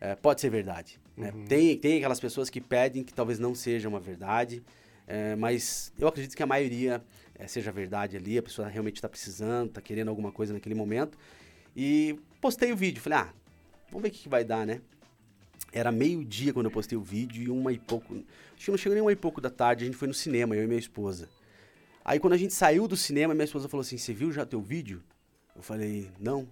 eh, 0.00 0.16
pode 0.16 0.40
ser 0.40 0.50
verdade. 0.50 0.98
né? 1.16 1.32
Tem, 1.48 1.76
tem 1.78 1.98
aquelas 1.98 2.18
pessoas 2.18 2.50
que 2.50 2.60
pedem 2.60 3.04
que 3.04 3.14
talvez 3.14 3.38
não 3.38 3.54
seja 3.54 3.88
uma 3.88 4.00
verdade. 4.00 4.64
eh, 5.06 5.36
mas 5.36 5.92
eu 5.96 6.08
acredito 6.08 6.36
que 6.36 6.42
a 6.42 6.46
maioria 6.46 7.00
eh, 7.38 7.46
seja 7.46 7.72
verdade 7.72 8.16
ali. 8.16 8.38
A 8.38 8.42
pessoa 8.42 8.68
realmente 8.68 8.96
está 8.96 9.08
precisando, 9.08 9.68
está 9.68 9.80
querendo 9.80 10.08
alguma 10.08 10.32
coisa 10.32 10.52
naquele 10.52 10.74
momento. 10.74 11.18
E 11.76 12.18
postei 12.40 12.72
o 12.72 12.76
vídeo. 12.76 13.02
Falei, 13.02 13.18
ah, 13.18 13.32
vamos 13.90 14.02
ver 14.02 14.08
o 14.08 14.12
que, 14.12 14.22
que 14.22 14.28
vai 14.28 14.44
dar, 14.44 14.66
né? 14.66 14.80
Era 15.72 15.90
meio-dia 15.90 16.52
quando 16.52 16.66
eu 16.66 16.72
postei 16.72 16.96
o 16.96 17.02
vídeo 17.02 17.42
e 17.42 17.50
uma 17.50 17.72
e 17.72 17.78
pouco. 17.78 18.14
Acho 18.14 18.64
que 18.64 18.70
não 18.70 18.78
chegou 18.78 18.94
nem 18.94 19.02
uma 19.02 19.12
e 19.12 19.16
pouco 19.16 19.40
da 19.40 19.50
tarde, 19.50 19.84
a 19.84 19.86
gente 19.86 19.96
foi 19.96 20.06
no 20.06 20.14
cinema, 20.14 20.54
eu 20.54 20.62
e 20.62 20.66
minha 20.66 20.78
esposa. 20.78 21.28
Aí 22.04 22.20
quando 22.20 22.34
a 22.34 22.36
gente 22.36 22.52
saiu 22.52 22.86
do 22.86 22.96
cinema, 22.96 23.34
minha 23.34 23.44
esposa 23.44 23.68
falou 23.68 23.82
assim: 23.82 23.98
Você 23.98 24.12
viu 24.12 24.30
já 24.30 24.46
teu 24.46 24.60
vídeo? 24.60 25.02
Eu 25.56 25.62
falei, 25.62 26.10
não. 26.18 26.48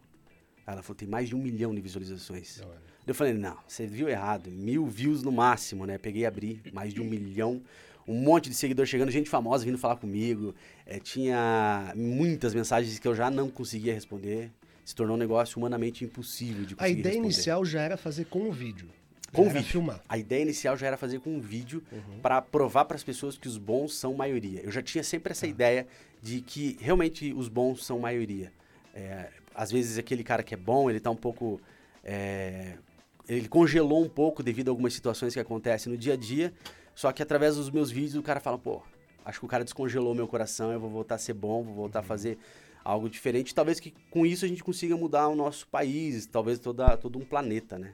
Ela 0.66 0.82
falou, 0.82 0.96
tem 0.96 1.08
mais 1.08 1.28
de 1.28 1.34
um 1.34 1.38
milhão 1.38 1.74
de 1.74 1.80
visualizações. 1.80 2.62
Eu 3.04 3.14
falei, 3.14 3.34
não, 3.34 3.58
você 3.66 3.84
viu 3.84 4.08
errado. 4.08 4.48
Mil 4.48 4.86
views 4.86 5.22
no 5.22 5.32
máximo, 5.32 5.84
né? 5.84 5.98
Peguei 5.98 6.22
e 6.22 6.26
abri, 6.26 6.62
mais 6.72 6.94
de 6.94 7.00
um 7.00 7.04
milhão. 7.04 7.60
Um 8.06 8.14
monte 8.14 8.48
de 8.48 8.54
seguidor 8.56 8.84
chegando, 8.86 9.10
gente 9.10 9.30
famosa 9.30 9.64
vindo 9.64 9.78
falar 9.78 9.96
comigo. 9.96 10.54
É, 10.86 10.98
tinha 10.98 11.92
muitas 11.96 12.54
mensagens 12.54 12.98
que 12.98 13.06
eu 13.06 13.14
já 13.14 13.30
não 13.30 13.48
conseguia 13.48 13.94
responder. 13.94 14.50
Se 14.84 14.94
tornou 14.94 15.16
um 15.16 15.18
negócio 15.18 15.58
humanamente 15.58 16.04
impossível 16.04 16.64
de 16.64 16.74
A 16.74 16.78
conseguir 16.78 17.00
ideia 17.00 17.12
responder. 17.14 17.26
inicial 17.34 17.64
já 17.64 17.80
era 17.82 17.96
fazer 17.96 18.24
com 18.26 18.48
o 18.48 18.52
vídeo. 18.52 18.88
Com 19.32 19.48
vídeo. 19.48 19.62
filmar. 19.64 20.02
A 20.08 20.18
ideia 20.18 20.42
inicial 20.42 20.76
já 20.76 20.88
era 20.88 20.96
fazer 20.96 21.20
com 21.20 21.30
um 21.36 21.40
vídeo 21.40 21.82
Uhum. 21.92 22.18
para 22.20 22.42
provar 22.42 22.84
para 22.84 22.96
as 22.96 23.04
pessoas 23.04 23.38
que 23.38 23.46
os 23.48 23.56
bons 23.56 23.94
são 23.94 24.12
maioria. 24.14 24.60
Eu 24.62 24.70
já 24.72 24.82
tinha 24.82 25.02
sempre 25.04 25.30
essa 25.30 25.46
ideia 25.46 25.86
de 26.20 26.40
que 26.40 26.76
realmente 26.80 27.32
os 27.32 27.48
bons 27.48 27.84
são 27.86 27.98
maioria. 28.00 28.52
É, 28.94 29.28
às 29.54 29.70
vezes 29.70 29.96
aquele 29.96 30.22
cara 30.24 30.42
que 30.42 30.52
é 30.52 30.56
bom, 30.56 30.90
ele 30.90 31.00
tá 31.00 31.10
um 31.10 31.16
pouco. 31.16 31.60
é, 32.04 32.74
ele 33.28 33.48
congelou 33.48 34.02
um 34.04 34.08
pouco 34.08 34.42
devido 34.42 34.68
a 34.68 34.72
algumas 34.72 34.92
situações 34.92 35.32
que 35.32 35.38
acontecem 35.40 35.90
no 35.92 35.96
dia 35.96 36.14
a 36.14 36.16
dia. 36.16 36.52
Só 36.94 37.12
que 37.12 37.22
através 37.22 37.56
dos 37.56 37.70
meus 37.70 37.90
vídeos 37.90 38.14
o 38.16 38.22
cara 38.22 38.40
fala, 38.40 38.58
pô, 38.58 38.82
acho 39.24 39.38
que 39.40 39.46
o 39.46 39.48
cara 39.48 39.64
descongelou 39.64 40.14
meu 40.14 40.28
coração, 40.28 40.72
eu 40.72 40.80
vou 40.80 40.90
voltar 40.90 41.14
a 41.16 41.18
ser 41.18 41.34
bom, 41.34 41.62
vou 41.62 41.74
voltar 41.74 42.00
a 42.00 42.02
fazer 42.02 42.38
algo 42.84 43.08
diferente. 43.08 43.54
Talvez 43.54 43.78
que 43.78 43.94
com 44.10 44.26
isso 44.26 44.44
a 44.44 44.48
gente 44.48 44.62
consiga 44.64 44.96
mudar 44.96 45.28
o 45.28 45.36
nosso 45.36 45.68
país, 45.68 46.26
talvez 46.26 46.58
toda, 46.58 46.96
todo 46.96 47.16
um 47.18 47.24
planeta, 47.24 47.78
né? 47.78 47.92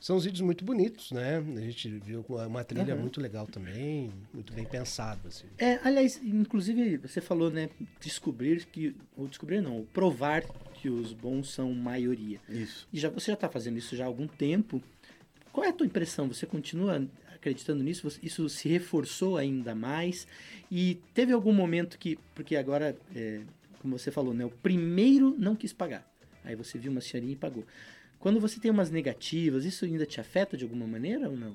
São 0.00 0.16
os 0.16 0.24
vídeos 0.24 0.40
muito 0.40 0.64
bonitos, 0.64 1.12
né? 1.12 1.36
A 1.36 1.60
gente 1.60 1.88
viu 1.98 2.24
uma 2.28 2.64
trilha 2.64 2.94
Uhum. 2.94 3.02
muito 3.02 3.20
legal 3.20 3.46
também, 3.46 4.10
muito 4.32 4.54
bem 4.54 4.64
pensado, 4.64 5.28
assim. 5.28 5.46
É, 5.58 5.78
aliás, 5.84 6.18
inclusive 6.24 6.96
você 6.96 7.20
falou, 7.20 7.50
né, 7.50 7.68
descobrir 8.00 8.64
que, 8.66 8.96
ou 9.16 9.28
descobrir 9.28 9.60
não, 9.60 9.84
provar 9.92 10.42
que 10.74 10.88
os 10.88 11.12
bons 11.12 11.50
são 11.52 11.72
maioria. 11.74 12.40
Isso. 12.48 12.88
E 12.90 12.98
já 12.98 13.10
você 13.10 13.26
já 13.26 13.34
está 13.34 13.48
fazendo 13.50 13.76
isso 13.76 13.94
já 13.94 14.04
há 14.04 14.06
algum 14.06 14.26
tempo. 14.26 14.82
Qual 15.52 15.64
é 15.64 15.68
a 15.68 15.72
tua 15.72 15.86
impressão? 15.86 16.26
Você 16.28 16.46
continua 16.46 17.06
acreditando 17.46 17.82
nisso, 17.82 18.08
isso 18.22 18.48
se 18.48 18.68
reforçou 18.68 19.36
ainda 19.36 19.74
mais. 19.74 20.26
E 20.70 20.98
teve 21.14 21.32
algum 21.32 21.52
momento 21.52 21.98
que, 21.98 22.18
porque 22.34 22.56
agora, 22.56 22.96
é, 23.14 23.40
como 23.80 23.96
você 23.96 24.10
falou, 24.10 24.34
né, 24.34 24.44
o 24.44 24.50
primeiro 24.50 25.34
não 25.38 25.54
quis 25.54 25.72
pagar. 25.72 26.04
Aí 26.44 26.56
você 26.56 26.78
viu 26.78 26.90
uma 26.90 27.00
senhorinha 27.00 27.32
e 27.32 27.36
pagou. 27.36 27.64
Quando 28.18 28.40
você 28.40 28.58
tem 28.58 28.70
umas 28.70 28.90
negativas, 28.90 29.64
isso 29.64 29.84
ainda 29.84 30.04
te 30.04 30.20
afeta 30.20 30.56
de 30.56 30.64
alguma 30.64 30.86
maneira 30.86 31.28
ou 31.28 31.36
não? 31.36 31.54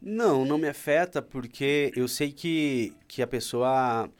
Não, 0.00 0.44
não 0.44 0.58
me 0.58 0.68
afeta 0.68 1.20
porque 1.22 1.90
eu 1.96 2.06
sei 2.06 2.30
que, 2.30 2.92
que 3.08 3.22
a 3.22 3.26
pessoa 3.26 4.10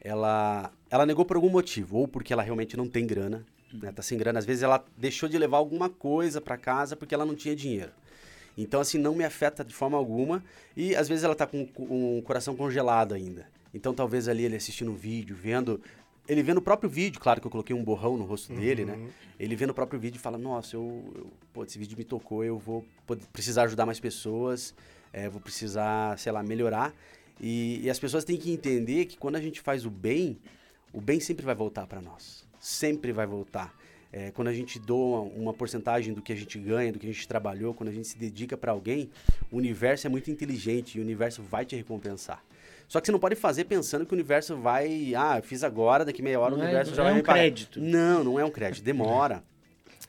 ela, 0.00 0.72
ela 0.90 1.06
negou 1.06 1.24
por 1.24 1.36
algum 1.36 1.50
motivo, 1.50 1.98
ou 1.98 2.08
porque 2.08 2.32
ela 2.32 2.42
realmente 2.42 2.76
não 2.76 2.88
tem 2.88 3.06
grana, 3.06 3.44
né? 3.72 3.92
Tá 3.92 4.02
sem 4.02 4.16
grana. 4.16 4.38
Às 4.38 4.46
vezes 4.46 4.62
ela 4.62 4.84
deixou 4.96 5.28
de 5.28 5.36
levar 5.36 5.58
alguma 5.58 5.88
coisa 5.88 6.40
para 6.40 6.56
casa 6.56 6.96
porque 6.96 7.14
ela 7.14 7.26
não 7.26 7.34
tinha 7.34 7.54
dinheiro. 7.54 7.90
Então, 8.56 8.80
assim, 8.80 8.98
não 8.98 9.14
me 9.14 9.24
afeta 9.24 9.64
de 9.64 9.74
forma 9.74 9.96
alguma. 9.96 10.44
E 10.76 10.94
às 10.94 11.08
vezes 11.08 11.24
ela 11.24 11.34
tá 11.34 11.46
com, 11.46 11.68
o 11.76 12.22
coração 12.22 12.56
congelado 12.56 13.14
ainda. 13.14 13.46
Então, 13.72 13.92
talvez 13.92 14.28
ali 14.28 14.44
ele 14.44 14.56
assistindo 14.56 14.90
um 14.90 14.94
vídeo, 14.94 15.36
vendo. 15.36 15.80
Ele 16.26 16.42
vendo 16.42 16.58
o 16.58 16.62
próprio 16.62 16.88
vídeo, 16.88 17.20
claro 17.20 17.40
que 17.40 17.46
eu 17.46 17.50
coloquei 17.50 17.76
um 17.76 17.84
borrão 17.84 18.16
no 18.16 18.24
rosto 18.24 18.52
uhum. 18.52 18.58
dele, 18.58 18.84
né? 18.84 18.98
Ele 19.38 19.54
vendo 19.54 19.70
o 19.70 19.74
próprio 19.74 20.00
vídeo 20.00 20.16
e 20.16 20.20
fala: 20.20 20.38
Nossa, 20.38 20.76
eu, 20.76 21.12
eu, 21.14 21.26
pô, 21.52 21.64
esse 21.64 21.78
vídeo 21.78 21.98
me 21.98 22.04
tocou, 22.04 22.42
eu 22.42 22.58
vou 22.58 22.84
precisar 23.32 23.64
ajudar 23.64 23.84
mais 23.84 24.00
pessoas, 24.00 24.74
é, 25.12 25.28
vou 25.28 25.40
precisar, 25.40 26.18
sei 26.18 26.32
lá, 26.32 26.42
melhorar. 26.42 26.94
E, 27.40 27.80
e 27.82 27.90
as 27.90 27.98
pessoas 27.98 28.24
têm 28.24 28.36
que 28.36 28.50
entender 28.50 29.04
que 29.06 29.18
quando 29.18 29.36
a 29.36 29.40
gente 29.40 29.60
faz 29.60 29.84
o 29.84 29.90
bem, 29.90 30.38
o 30.92 31.00
bem 31.00 31.20
sempre 31.20 31.44
vai 31.44 31.54
voltar 31.54 31.86
para 31.86 32.00
nós. 32.00 32.46
Sempre 32.60 33.12
vai 33.12 33.26
voltar. 33.26 33.74
É, 34.16 34.30
quando 34.30 34.46
a 34.46 34.52
gente 34.52 34.78
doa 34.78 35.22
uma 35.22 35.52
porcentagem 35.52 36.14
do 36.14 36.22
que 36.22 36.32
a 36.32 36.36
gente 36.36 36.56
ganha, 36.56 36.92
do 36.92 37.00
que 37.00 37.06
a 37.08 37.12
gente 37.12 37.26
trabalhou, 37.26 37.74
quando 37.74 37.88
a 37.88 37.92
gente 37.92 38.06
se 38.06 38.16
dedica 38.16 38.56
para 38.56 38.70
alguém, 38.70 39.10
o 39.50 39.56
universo 39.56 40.06
é 40.06 40.10
muito 40.10 40.30
inteligente 40.30 40.96
e 40.96 41.00
o 41.00 41.02
universo 41.02 41.42
vai 41.42 41.64
te 41.64 41.74
recompensar. 41.74 42.40
Só 42.86 43.00
que 43.00 43.06
você 43.06 43.12
não 43.12 43.18
pode 43.18 43.34
fazer 43.34 43.64
pensando 43.64 44.06
que 44.06 44.12
o 44.12 44.14
universo 44.14 44.56
vai, 44.56 45.12
ah, 45.16 45.38
eu 45.38 45.42
fiz 45.42 45.64
agora, 45.64 46.04
daqui 46.04 46.22
meia 46.22 46.38
hora 46.38 46.52
não 46.52 46.58
o 46.58 46.62
é, 46.62 46.66
universo 46.66 46.92
é, 46.92 46.94
já 46.94 47.02
vai 47.02 47.10
é 47.10 47.14
um 47.16 47.22
crédito. 47.22 47.80
Não, 47.80 48.22
não 48.22 48.38
é 48.38 48.44
um 48.44 48.50
crédito, 48.50 48.84
demora. 48.84 49.42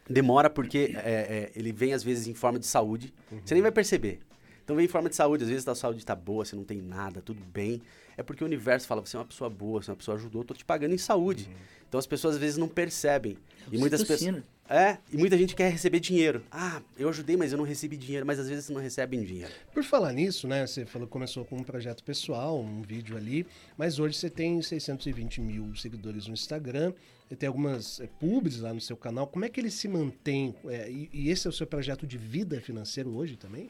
Demora 0.07 0.51
porque 0.51 0.95
é, 1.03 1.09
é, 1.09 1.51
ele 1.55 1.71
vem 1.71 1.91
às 1.91 2.03
vezes 2.03 2.27
em 2.27 2.35
forma 2.35 2.59
de 2.59 2.67
saúde. 2.67 3.11
Uhum. 3.31 3.39
Você 3.43 3.55
nem 3.55 3.63
vai 3.63 3.71
perceber. 3.71 4.19
Então 4.65 4.75
vem 4.75 4.85
em 4.85 4.89
forma 4.89 5.07
de 5.07 5.15
saúde, 5.15 5.43
às 5.43 5.49
vezes 5.49 5.67
a 5.67 5.75
saúde 5.75 5.99
está 5.99 6.15
boa, 6.15 6.43
você 6.43 6.55
não 6.55 6.63
tem 6.63 6.81
nada, 6.81 7.21
tudo 7.21 7.39
bem. 7.53 7.83
É 8.17 8.23
porque 8.23 8.43
o 8.43 8.47
universo 8.47 8.87
fala, 8.87 8.99
você 8.99 9.15
é 9.15 9.19
uma 9.19 9.25
pessoa 9.25 9.47
boa, 9.47 9.81
você 9.81 9.91
é 9.91 9.93
uma 9.93 9.97
pessoa 9.97 10.17
ajudou, 10.17 10.43
tô 10.43 10.55
te 10.55 10.65
pagando 10.65 10.95
em 10.95 10.97
saúde. 10.97 11.45
Uhum. 11.47 11.55
Então 11.87 11.99
as 11.99 12.07
pessoas 12.07 12.33
às 12.33 12.41
vezes 12.41 12.57
não 12.57 12.67
percebem. 12.67 13.37
É 13.71 13.75
e 13.75 13.77
muitas 13.77 14.01
pessoas 14.01 14.43
É, 14.67 14.97
e 15.13 15.17
muita 15.17 15.37
gente 15.37 15.55
quer 15.55 15.71
receber 15.71 15.99
dinheiro. 15.99 16.41
Ah, 16.51 16.81
eu 16.97 17.07
ajudei, 17.09 17.37
mas 17.37 17.51
eu 17.51 17.59
não 17.59 17.63
recebi 17.63 17.95
dinheiro, 17.95 18.25
mas 18.25 18.39
às 18.39 18.49
vezes 18.49 18.67
não 18.69 18.81
recebem 18.81 19.23
dinheiro. 19.23 19.53
Por 19.71 19.83
falar 19.83 20.11
nisso, 20.11 20.47
né, 20.47 20.65
você 20.65 20.83
falou 20.83 21.07
que 21.07 21.13
começou 21.13 21.45
com 21.45 21.57
um 21.57 21.63
projeto 21.63 22.03
pessoal, 22.03 22.59
um 22.59 22.81
vídeo 22.81 23.15
ali, 23.15 23.45
mas 23.77 23.99
hoje 23.99 24.17
você 24.17 24.31
tem 24.31 24.59
620 24.59 25.41
mil 25.41 25.75
seguidores 25.75 26.25
no 26.25 26.33
Instagram, 26.33 26.91
e 27.29 27.35
tem 27.35 27.47
algumas 27.47 27.99
é, 27.99 28.07
pubs 28.07 28.59
lá 28.59 28.73
no 28.73 28.81
seu 28.81 28.97
canal. 28.97 29.27
Como 29.27 29.45
é 29.45 29.49
que 29.49 29.59
ele 29.59 29.71
se 29.71 29.87
mantém? 29.87 30.55
É, 30.65 30.89
e, 30.89 31.09
e 31.13 31.29
esse 31.29 31.47
é 31.47 31.49
o 31.49 31.53
seu 31.53 31.65
projeto 31.65 32.05
de 32.05 32.17
vida 32.17 32.59
financeiro 32.61 33.15
hoje 33.15 33.35
também? 33.35 33.69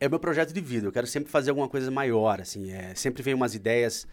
É 0.00 0.06
o 0.06 0.10
meu 0.10 0.18
projeto 0.18 0.52
de 0.52 0.60
vida. 0.60 0.86
Eu 0.86 0.92
quero 0.92 1.06
sempre 1.06 1.30
fazer 1.30 1.50
alguma 1.50 1.68
coisa 1.68 1.90
maior, 1.90 2.40
assim. 2.40 2.70
É, 2.72 2.94
sempre 2.94 3.22
vem 3.22 3.34
umas 3.34 3.54
ideias 3.54 4.06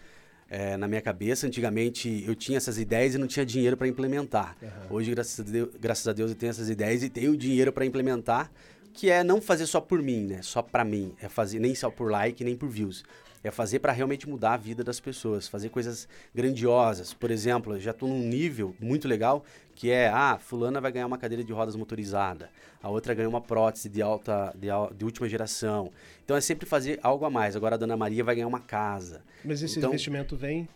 é, 0.50 0.78
na 0.78 0.88
minha 0.88 1.02
cabeça. 1.02 1.48
Antigamente 1.48 2.24
eu 2.28 2.36
tinha 2.36 2.58
essas 2.58 2.78
ideias 2.78 3.16
e 3.16 3.18
não 3.18 3.28
tinha 3.28 3.46
dinheiro 3.46 3.78
para 3.78 3.88
implementar. 3.88 4.56
Uhum. 4.62 4.98
Hoje, 4.98 5.12
graças 5.12 5.40
a, 5.40 5.44
Deus, 5.44 5.70
graças 5.80 6.08
a 6.08 6.14
Deus, 6.14 6.32
eu 6.32 6.36
tenho 6.36 6.50
essas 6.50 6.70
ideias 6.70 7.04
e 7.04 7.10
tenho 7.10 7.36
dinheiro 7.38 7.72
para 7.72 7.86
implementar, 7.86 8.52
que 8.94 9.10
é 9.10 9.24
não 9.24 9.42
fazer 9.42 9.66
só 9.66 9.82
por 9.82 10.02
mim, 10.02 10.28
né? 10.28 10.42
Só 10.42 10.62
para 10.62 10.84
mim. 10.84 11.14
É 11.22 11.28
fazer 11.28 11.60
nem 11.60 11.76
só 11.76 11.90
por 11.90 12.12
like, 12.12 12.44
nem 12.44 12.56
por 12.56 12.70
views. 12.70 13.04
É 13.46 13.52
fazer 13.52 13.78
para 13.78 13.92
realmente 13.92 14.28
mudar 14.28 14.54
a 14.54 14.58
vida 14.58 14.84
das 14.84 15.00
pessoas, 15.00 15.48
fazer 15.48 15.70
coisas 15.70 16.08
grandiosas. 16.34 17.14
Por 17.14 17.30
exemplo, 17.30 17.76
eu 17.76 17.80
já 17.80 17.92
estou 17.92 18.10
num 18.10 18.20
nível 18.20 18.76
muito 18.80 19.08
legal 19.08 19.46
que 19.76 19.92
é, 19.92 20.08
ah, 20.08 20.40
fulana 20.40 20.82
vai 20.82 20.92
ganhar 20.92 21.06
uma 21.06 21.18
cadeira 21.18 21.44
de 21.44 21.54
rodas 21.54 21.76
motorizada, 21.76 22.50
a 22.82 22.90
outra 22.90 23.14
ganha 23.14 23.30
uma 23.30 23.42
prótese 23.42 23.88
de 23.88 24.02
alta, 24.02 24.52
de, 24.58 24.68
de 24.98 25.06
última 25.06 25.30
geração. 25.30 25.92
Então 26.24 26.36
é 26.36 26.42
sempre 26.42 26.66
fazer 26.66 27.00
algo 27.04 27.24
a 27.24 27.30
mais. 27.30 27.56
Agora 27.56 27.76
a 27.76 27.78
Dona 27.78 27.96
Maria 27.96 28.24
vai 28.24 28.34
ganhar 28.34 28.48
uma 28.48 28.62
casa. 28.62 29.22
Mas 29.44 29.62
esse 29.62 29.78
então, 29.78 29.92
investimento 29.92 30.36
vem? 30.36 30.68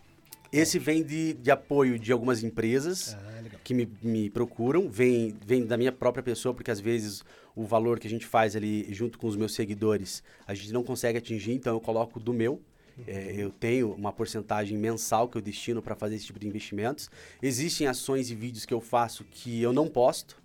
Esse 0.52 0.78
vem 0.78 1.02
de, 1.02 1.34
de 1.34 1.50
apoio 1.50 1.98
de 1.98 2.12
algumas 2.12 2.44
empresas 2.44 3.16
ah, 3.16 3.44
que 3.64 3.74
me, 3.74 3.90
me 4.04 4.30
procuram, 4.30 4.90
vem, 4.90 5.36
vem 5.44 5.66
da 5.66 5.76
minha 5.76 5.92
própria 5.92 6.22
pessoa, 6.22 6.54
porque 6.54 6.70
às 6.70 6.80
vezes 6.80 7.24
o 7.60 7.66
valor 7.66 8.00
que 8.00 8.08
a 8.08 8.10
gente 8.10 8.26
faz 8.26 8.56
ali 8.56 8.88
junto 8.94 9.20
com 9.20 9.28
os 9.28 9.36
meus 9.36 9.54
seguidores, 9.54 10.24
a 10.48 10.54
gente 10.54 10.72
não 10.72 10.82
consegue 10.82 11.18
atingir, 11.18 11.52
então 11.52 11.76
eu 11.76 11.82
coloco 11.82 12.18
do 12.18 12.34
meu. 12.34 12.62
É, 13.06 13.34
eu 13.38 13.50
tenho 13.50 13.94
uma 13.94 14.12
porcentagem 14.12 14.78
mensal 14.78 15.28
que 15.28 15.38
eu 15.38 15.42
destino 15.42 15.82
para 15.82 15.96
fazer 15.96 16.16
esse 16.16 16.26
tipo 16.26 16.40
de 16.40 16.48
investimentos. 16.48 17.10
Existem 17.42 17.88
ações 17.88 18.30
e 18.30 18.36
vídeos 18.36 18.66
que 18.66 18.74
eu 18.74 18.80
faço 18.80 19.26
que 19.26 19.62
eu 19.62 19.74
não 19.74 19.88
posto. 19.88 20.42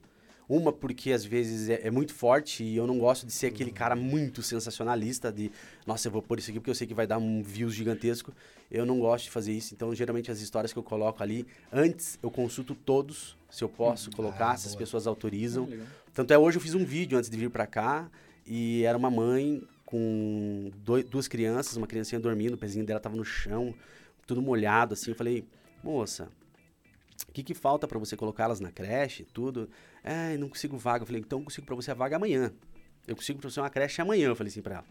Uma 0.48 0.72
porque 0.72 1.12
às 1.12 1.24
vezes 1.24 1.68
é, 1.68 1.86
é, 1.86 1.90
muito 1.90 2.12
forte 2.12 2.62
e 2.62 2.76
eu 2.76 2.86
não 2.86 2.98
gosto 2.98 3.26
de 3.26 3.32
ser 3.32 3.46
aquele 3.46 3.70
cara 3.70 3.96
muito 3.96 4.42
sensacionalista 4.42 5.32
de, 5.32 5.50
nossa, 5.86 6.08
eu 6.08 6.12
vou 6.12 6.20
pôr 6.20 6.38
isso 6.38 6.50
aqui 6.50 6.60
porque 6.60 6.70
eu 6.70 6.74
sei 6.74 6.86
que 6.86 6.94
vai 6.94 7.06
dar 7.06 7.18
um 7.18 7.42
views 7.42 7.74
gigantesco. 7.74 8.32
Eu 8.70 8.84
não 8.84 9.00
gosto 9.00 9.24
de 9.24 9.30
fazer 9.30 9.52
isso. 9.52 9.72
Então, 9.72 9.94
geralmente 9.94 10.30
as 10.30 10.40
histórias 10.40 10.72
que 10.72 10.78
eu 10.78 10.82
coloco 10.82 11.22
ali, 11.22 11.46
antes 11.72 12.18
eu 12.22 12.30
consulto 12.30 12.74
todos 12.74 13.36
se 13.50 13.64
eu 13.64 13.68
posso 13.68 14.10
hum, 14.10 14.12
colocar, 14.14 14.50
ah, 14.50 14.56
se 14.56 14.68
as 14.68 14.74
pessoas 14.74 15.06
autorizam. 15.06 15.68
Ah, 15.70 16.03
tanto 16.14 16.32
é, 16.32 16.38
hoje 16.38 16.56
eu 16.56 16.62
fiz 16.62 16.74
um 16.74 16.84
vídeo 16.84 17.18
antes 17.18 17.28
de 17.28 17.36
vir 17.36 17.50
para 17.50 17.66
cá 17.66 18.08
e 18.46 18.84
era 18.84 18.96
uma 18.96 19.10
mãe 19.10 19.62
com 19.84 20.70
dois, 20.76 21.04
duas 21.04 21.26
crianças, 21.28 21.76
uma 21.76 21.86
criancinha 21.86 22.20
dormindo, 22.20 22.54
o 22.54 22.58
pezinho 22.58 22.86
dela 22.86 23.00
tava 23.00 23.16
no 23.16 23.24
chão, 23.24 23.74
tudo 24.26 24.40
molhado, 24.40 24.94
assim. 24.94 25.10
Eu 25.10 25.16
falei, 25.16 25.44
moça, 25.82 26.28
o 27.28 27.32
que, 27.32 27.42
que 27.42 27.52
falta 27.52 27.88
para 27.88 27.98
você 27.98 28.16
colocá-las 28.16 28.60
na 28.60 28.70
creche, 28.70 29.24
tudo? 29.24 29.68
É, 30.02 30.36
não 30.36 30.48
consigo 30.48 30.78
vaga. 30.78 31.02
Eu 31.02 31.06
falei, 31.06 31.20
então 31.20 31.40
eu 31.40 31.44
consigo 31.44 31.66
para 31.66 31.74
você 31.74 31.90
a 31.90 31.94
vaga 31.94 32.16
amanhã. 32.16 32.52
Eu 33.06 33.16
consigo 33.16 33.40
para 33.40 33.50
você 33.50 33.60
uma 33.60 33.70
creche 33.70 34.00
amanhã, 34.00 34.28
eu 34.28 34.36
falei 34.36 34.50
assim 34.50 34.62
para 34.62 34.76
ela. 34.76 34.84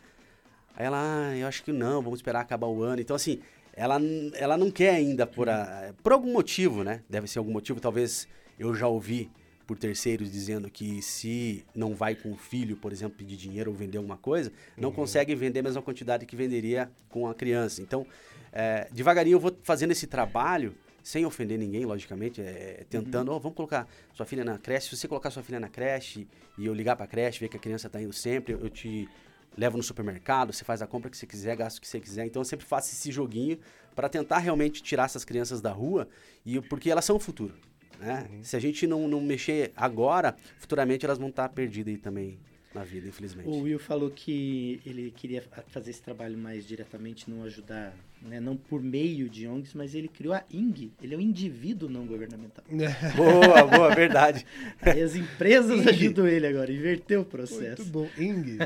Aí 0.75 0.86
ela, 0.86 0.98
ah, 1.00 1.38
eu 1.38 1.48
acho 1.48 1.63
que 1.63 1.72
não, 1.72 2.01
vamos 2.01 2.20
esperar 2.20 2.42
acabar 2.42 2.68
o 2.68 2.84
ano. 2.84 3.01
Então, 3.01 3.15
assim, 3.15 3.39
ela, 3.74 4.00
ela 4.34 4.58
não 4.58 4.70
quer 4.70 4.96
ainda 4.96 5.25
por, 5.25 5.50
a, 5.50 5.94
por 6.03 6.12
algum 6.12 6.32
motivo, 6.34 6.84
né? 6.84 7.01
Deve 7.10 7.27
ser 7.27 7.39
algum 7.39 7.51
motivo, 7.51 7.80
talvez 7.80 8.27
eu 8.60 8.74
já 8.75 8.88
ouvi 8.88 9.32
por 9.65 9.77
terceiros 9.77 10.32
dizendo 10.32 10.70
que 10.70 11.01
se 11.01 11.65
não 11.74 11.96
vai 11.96 12.15
com 12.15 12.32
o 12.32 12.38
filho, 12.38 12.75
por 12.75 12.91
exemplo, 12.91 13.17
pedir 13.17 13.38
dinheiro 13.38 13.72
ou 13.72 13.77
vender 13.77 13.98
alguma 13.98 14.17
coisa, 14.17 14.51
não 14.77 14.89
uhum. 14.89 14.96
consegue 14.96 15.34
vender 15.36 15.60
a 15.60 15.63
mesma 15.63 15.82
quantidade 15.82 16.25
que 16.25 16.36
venderia 16.36 16.91
com 17.10 17.27
a 17.27 17.34
criança. 17.34 17.82
Então, 17.82 18.05
é, 18.51 18.88
devagarinho 18.91 19.36
eu 19.36 19.39
vou 19.39 19.55
fazendo 19.63 19.91
esse 19.91 20.08
trabalho, 20.08 20.75
sem 21.01 21.25
ofender 21.25 21.58
ninguém, 21.58 21.86
logicamente, 21.86 22.41
é, 22.41 22.79
é 22.82 22.86
tentando, 22.89 23.29
uhum. 23.29 23.38
oh, 23.38 23.39
vamos 23.39 23.55
colocar 23.55 23.88
sua 24.13 24.25
filha 24.25 24.43
na 24.43 24.58
creche. 24.58 24.89
Se 24.89 24.98
você 24.98 25.08
colocar 25.08 25.32
sua 25.32 25.43
filha 25.43 25.60
na 25.60 25.70
creche 25.70 26.27
e 26.58 26.65
eu 26.65 26.74
ligar 26.74 26.96
para 26.96 27.05
a 27.05 27.08
creche, 27.08 27.39
ver 27.39 27.50
que 27.50 27.58
a 27.58 27.60
criança 27.60 27.88
está 27.88 28.01
indo 28.01 28.13
sempre, 28.13 28.53
eu 28.53 28.70
te 28.70 29.10
levo 29.58 29.77
no 29.77 29.84
supermercado, 29.84 30.51
você 30.51 30.63
faz 30.63 30.82
a 30.82 30.88
compra 30.88 31.10
que 31.10 31.17
você 31.17 31.27
quiser, 31.27 31.55
gasta 31.55 31.77
o 31.79 31.82
que 31.82 31.88
você 31.88 32.00
quiser. 32.00 32.25
Então 32.25 32.41
eu 32.41 32.46
sempre 32.46 32.65
faço 32.65 32.91
esse 32.91 33.12
joguinho 33.12 33.60
para 33.96 34.10
tentar 34.10 34.39
realmente 34.39 34.82
tirar 34.82 35.05
essas 35.05 35.24
crianças 35.24 35.62
da 35.62 35.72
rua 35.72 36.08
e 36.46 36.60
porque 36.62 36.89
elas 36.89 37.05
são 37.05 37.15
o 37.15 37.20
futuro. 37.20 37.53
Né? 38.00 38.28
Uhum. 38.32 38.44
Se 38.44 38.56
a 38.56 38.60
gente 38.60 38.86
não, 38.88 39.08
não 39.08 39.22
mexer 39.22 39.72
agora, 39.76 40.36
futuramente 40.58 41.06
elas 41.06 41.18
vão 41.18 41.30
estar 41.30 41.48
perdidas 41.50 41.94
aí 41.94 42.00
também 42.00 42.38
na 42.74 42.84
vida, 42.84 43.08
infelizmente. 43.08 43.48
O 43.48 43.62
Will 43.62 43.80
falou 43.80 44.10
que 44.10 44.82
ele 44.86 45.14
queria 45.16 45.44
fazer 45.68 45.92
esse 45.92 46.02
trabalho 46.02 46.38
mais 46.38 46.66
diretamente, 46.66 47.30
não 47.30 47.44
ajudar, 47.44 47.94
né, 48.22 48.40
não 48.40 48.58
por 48.58 48.82
meio 48.82 49.30
de 49.30 49.48
ONGs, 49.48 49.74
mas 49.76 49.94
ele 49.94 50.08
criou 50.08 50.34
a 50.34 50.44
ING. 50.52 50.92
Ele 51.02 51.14
é 51.14 51.18
um 51.18 51.22
indivíduo 51.22 51.88
não 51.88 52.06
governamental. 52.06 52.64
boa, 53.16 53.64
boa, 53.68 53.94
verdade. 53.94 54.46
Aí 54.82 55.02
as 55.02 55.16
empresas 55.16 55.80
Ing. 55.86 55.90
ajudam 55.90 56.28
ele 56.28 56.48
agora, 56.48 56.72
inverteu 56.72 57.22
o 57.22 57.26
processo. 57.26 57.84
Muito 57.84 57.86
bom, 57.86 58.10
ING. 58.18 58.58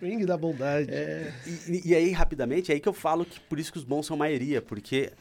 o 0.00 0.06
ING 0.06 0.26
da 0.26 0.36
bondade. 0.36 0.90
É. 0.90 1.32
E, 1.68 1.90
e, 1.90 1.94
aí, 1.94 2.10
rapidamente, 2.10 2.72
é 2.72 2.74
aí 2.74 2.80
que 2.80 2.88
eu 2.88 2.92
falo 2.92 3.24
que 3.24 3.38
por 3.38 3.60
isso 3.60 3.70
que 3.70 3.78
os 3.78 3.84
bons 3.84 4.06
são 4.06 4.16
maioria, 4.16 4.60
porque 4.60 5.12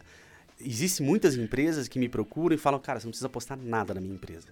existem 0.66 1.06
muitas 1.06 1.36
empresas 1.36 1.88
que 1.88 2.00
me 2.00 2.10
procuram 2.10 2.56
e 2.56 2.58
falam, 2.58 2.80
cara, 2.80 3.00
você 3.00 3.06
não 3.06 3.12
precisa 3.12 3.28
apostar 3.28 3.58
nada 3.58 3.94
na 3.94 4.02
minha 4.02 4.16
empresa. 4.16 4.48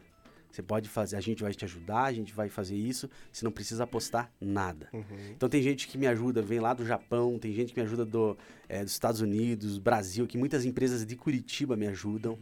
Você 0.51 0.63
pode 0.63 0.89
fazer, 0.89 1.16
a 1.16 1.22
gente 1.22 1.44
vai 1.44 1.54
te 1.54 1.63
ajudar, 1.63 2.06
a 2.06 2.13
gente 2.13 2.34
vai 2.34 2.50
fazer 2.50 2.75
isso, 2.75 3.10
você 3.32 3.46
não 3.46 3.51
precisa 3.51 3.84
apostar 3.84 4.32
nada. 4.42 4.89
Uhum. 4.92 5.04
Então 5.32 5.48
tem 5.48 5.62
gente 5.62 5.88
que 5.88 5.98
me 5.98 6.08
ajuda, 6.08 6.42
vem 6.42 6.60
lá 6.60 6.74
do 6.74 6.86
Japão, 6.86 7.38
tem 7.38 7.54
gente 7.54 7.72
que 7.72 7.80
me 7.80 7.86
ajuda 7.86 8.04
do, 8.04 8.38
é, 8.68 8.84
dos 8.84 8.92
Estados 8.92 9.22
Unidos, 9.22 9.78
Brasil, 9.78 10.25
que 10.25 10.38
muitas 10.38 10.66
empresas 10.66 11.06
de 11.06 11.16
Curitiba 11.16 11.75
me 11.75 11.88
ajudam. 11.88 12.34
Uhum. 12.34 12.39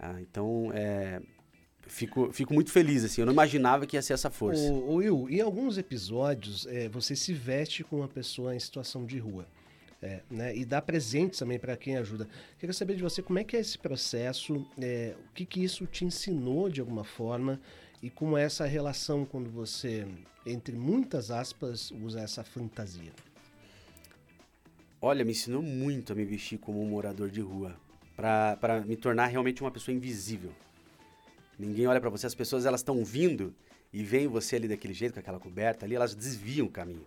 Ah, 0.00 0.20
então, 0.20 0.70
é, 0.74 1.22
fico, 1.86 2.32
fico 2.32 2.52
muito 2.52 2.72
feliz, 2.72 3.04
assim, 3.04 3.22
eu 3.22 3.26
não 3.26 3.32
imaginava 3.32 3.86
que 3.86 3.96
ia 3.96 4.02
ser 4.02 4.14
essa 4.14 4.30
força. 4.30 4.60
O, 4.60 4.90
o 4.90 4.94
Will, 4.96 5.28
em 5.30 5.40
alguns 5.40 5.78
episódios, 5.78 6.66
é, 6.66 6.88
você 6.88 7.14
se 7.14 7.32
veste 7.32 7.84
com 7.84 7.98
uma 7.98 8.08
pessoa 8.08 8.54
em 8.54 8.58
situação 8.58 9.06
de 9.06 9.18
rua. 9.18 9.46
É, 10.04 10.20
né? 10.30 10.54
E 10.54 10.66
dá 10.66 10.82
presentes 10.82 11.38
também 11.38 11.58
para 11.58 11.78
quem 11.78 11.96
ajuda. 11.96 12.28
Queria 12.58 12.74
saber 12.74 12.94
de 12.94 13.02
você 13.02 13.22
como 13.22 13.38
é 13.38 13.44
que 13.44 13.56
é 13.56 13.60
esse 13.60 13.78
processo, 13.78 14.66
é, 14.78 15.14
o 15.30 15.32
que, 15.32 15.46
que 15.46 15.64
isso 15.64 15.86
te 15.86 16.04
ensinou 16.04 16.68
de 16.68 16.78
alguma 16.78 17.04
forma 17.04 17.58
e 18.02 18.10
como 18.10 18.36
é 18.36 18.42
essa 18.42 18.66
relação 18.66 19.24
quando 19.24 19.48
você, 19.48 20.06
entre 20.44 20.76
muitas 20.76 21.30
aspas, 21.30 21.90
usa 21.90 22.20
essa 22.20 22.44
fantasia. 22.44 23.12
Olha, 25.00 25.24
me 25.24 25.30
ensinou 25.30 25.62
muito 25.62 26.12
a 26.12 26.14
me 26.14 26.26
vestir 26.26 26.58
como 26.58 26.82
um 26.82 26.86
morador 26.86 27.30
de 27.30 27.40
rua, 27.40 27.74
para 28.14 28.82
me 28.86 28.96
tornar 28.96 29.28
realmente 29.28 29.62
uma 29.62 29.70
pessoa 29.70 29.94
invisível. 29.94 30.52
Ninguém 31.58 31.86
olha 31.86 32.00
para 32.00 32.10
você, 32.10 32.26
as 32.26 32.34
pessoas 32.34 32.66
elas 32.66 32.80
estão 32.80 33.02
vindo 33.02 33.54
e 33.90 34.02
veem 34.02 34.26
você 34.26 34.56
ali 34.56 34.68
daquele 34.68 34.92
jeito, 34.92 35.14
com 35.14 35.20
aquela 35.20 35.40
coberta 35.40 35.86
ali, 35.86 35.94
elas 35.94 36.14
desviam 36.14 36.66
o 36.66 36.70
caminho. 36.70 37.06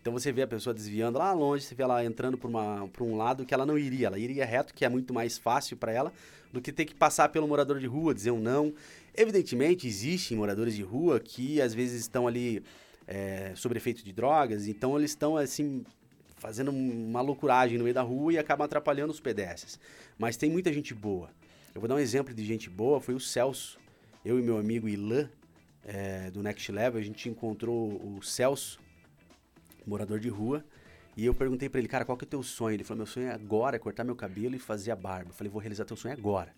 Então 0.00 0.12
você 0.12 0.32
vê 0.32 0.42
a 0.42 0.46
pessoa 0.46 0.72
desviando 0.72 1.18
lá 1.18 1.32
longe, 1.32 1.64
você 1.64 1.74
vê 1.74 1.82
ela 1.82 2.04
entrando 2.04 2.38
por, 2.38 2.48
uma, 2.48 2.88
por 2.88 3.04
um 3.04 3.16
lado 3.16 3.44
que 3.44 3.52
ela 3.52 3.66
não 3.66 3.78
iria, 3.78 4.06
ela 4.06 4.18
iria 4.18 4.46
reto, 4.46 4.72
que 4.72 4.84
é 4.84 4.88
muito 4.88 5.12
mais 5.12 5.36
fácil 5.36 5.76
para 5.76 5.92
ela 5.92 6.12
do 6.52 6.60
que 6.60 6.72
ter 6.72 6.84
que 6.84 6.94
passar 6.94 7.28
pelo 7.28 7.46
morador 7.46 7.78
de 7.78 7.86
rua, 7.86 8.14
dizer 8.14 8.30
um 8.30 8.40
não. 8.40 8.72
Evidentemente, 9.14 9.86
existem 9.86 10.36
moradores 10.36 10.74
de 10.74 10.82
rua 10.82 11.20
que 11.20 11.60
às 11.60 11.74
vezes 11.74 12.00
estão 12.00 12.26
ali 12.26 12.62
é, 13.06 13.52
sobre 13.54 13.78
efeito 13.78 14.04
de 14.04 14.12
drogas, 14.12 14.66
então 14.66 14.96
eles 14.96 15.10
estão 15.10 15.36
assim 15.36 15.84
fazendo 16.36 16.70
uma 16.70 17.20
loucuragem 17.20 17.76
no 17.76 17.84
meio 17.84 17.94
da 17.94 18.02
rua 18.02 18.32
e 18.32 18.38
acabam 18.38 18.64
atrapalhando 18.64 19.12
os 19.12 19.20
pedestres. 19.20 19.78
Mas 20.18 20.36
tem 20.36 20.50
muita 20.50 20.72
gente 20.72 20.94
boa. 20.94 21.28
Eu 21.74 21.80
vou 21.80 21.86
dar 21.88 21.94
um 21.94 21.98
exemplo 21.98 22.32
de 22.32 22.44
gente 22.44 22.70
boa, 22.70 23.00
foi 23.00 23.14
o 23.14 23.20
Celso. 23.20 23.78
Eu 24.24 24.38
e 24.38 24.42
meu 24.42 24.56
amigo 24.56 24.88
Ilan, 24.88 25.28
é, 25.84 26.30
do 26.30 26.42
Next 26.42 26.72
Level, 26.72 26.98
a 26.98 27.04
gente 27.04 27.28
encontrou 27.28 27.92
o 28.16 28.22
Celso, 28.22 28.80
morador 29.86 30.18
de 30.20 30.28
rua, 30.28 30.64
e 31.16 31.26
eu 31.26 31.34
perguntei 31.34 31.68
para 31.68 31.80
ele, 31.80 31.88
cara, 31.88 32.04
qual 32.04 32.16
que 32.16 32.24
é 32.24 32.26
o 32.26 32.28
teu 32.28 32.42
sonho? 32.42 32.74
Ele 32.74 32.84
falou, 32.84 32.98
meu 32.98 33.06
sonho 33.06 33.26
é 33.26 33.32
agora, 33.32 33.76
é 33.76 33.78
cortar 33.78 34.04
meu 34.04 34.16
cabelo 34.16 34.54
e 34.54 34.58
fazer 34.58 34.90
a 34.90 34.96
barba. 34.96 35.30
Eu 35.30 35.34
falei, 35.34 35.50
vou 35.50 35.60
realizar 35.60 35.84
teu 35.84 35.96
sonho 35.96 36.14
agora. 36.14 36.54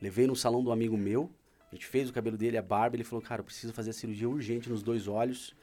Levei 0.00 0.26
no 0.26 0.36
salão 0.36 0.62
do 0.62 0.70
amigo 0.70 0.96
meu, 0.96 1.30
a 1.72 1.74
gente 1.74 1.86
fez 1.86 2.08
o 2.08 2.12
cabelo 2.12 2.36
dele, 2.36 2.56
a 2.56 2.62
barba, 2.62 2.96
ele 2.96 3.04
falou, 3.04 3.22
cara, 3.22 3.40
eu 3.40 3.44
preciso 3.44 3.72
fazer 3.72 3.90
a 3.90 3.92
cirurgia 3.92 4.28
urgente 4.28 4.68
nos 4.68 4.82
dois 4.82 5.08
olhos, 5.08 5.54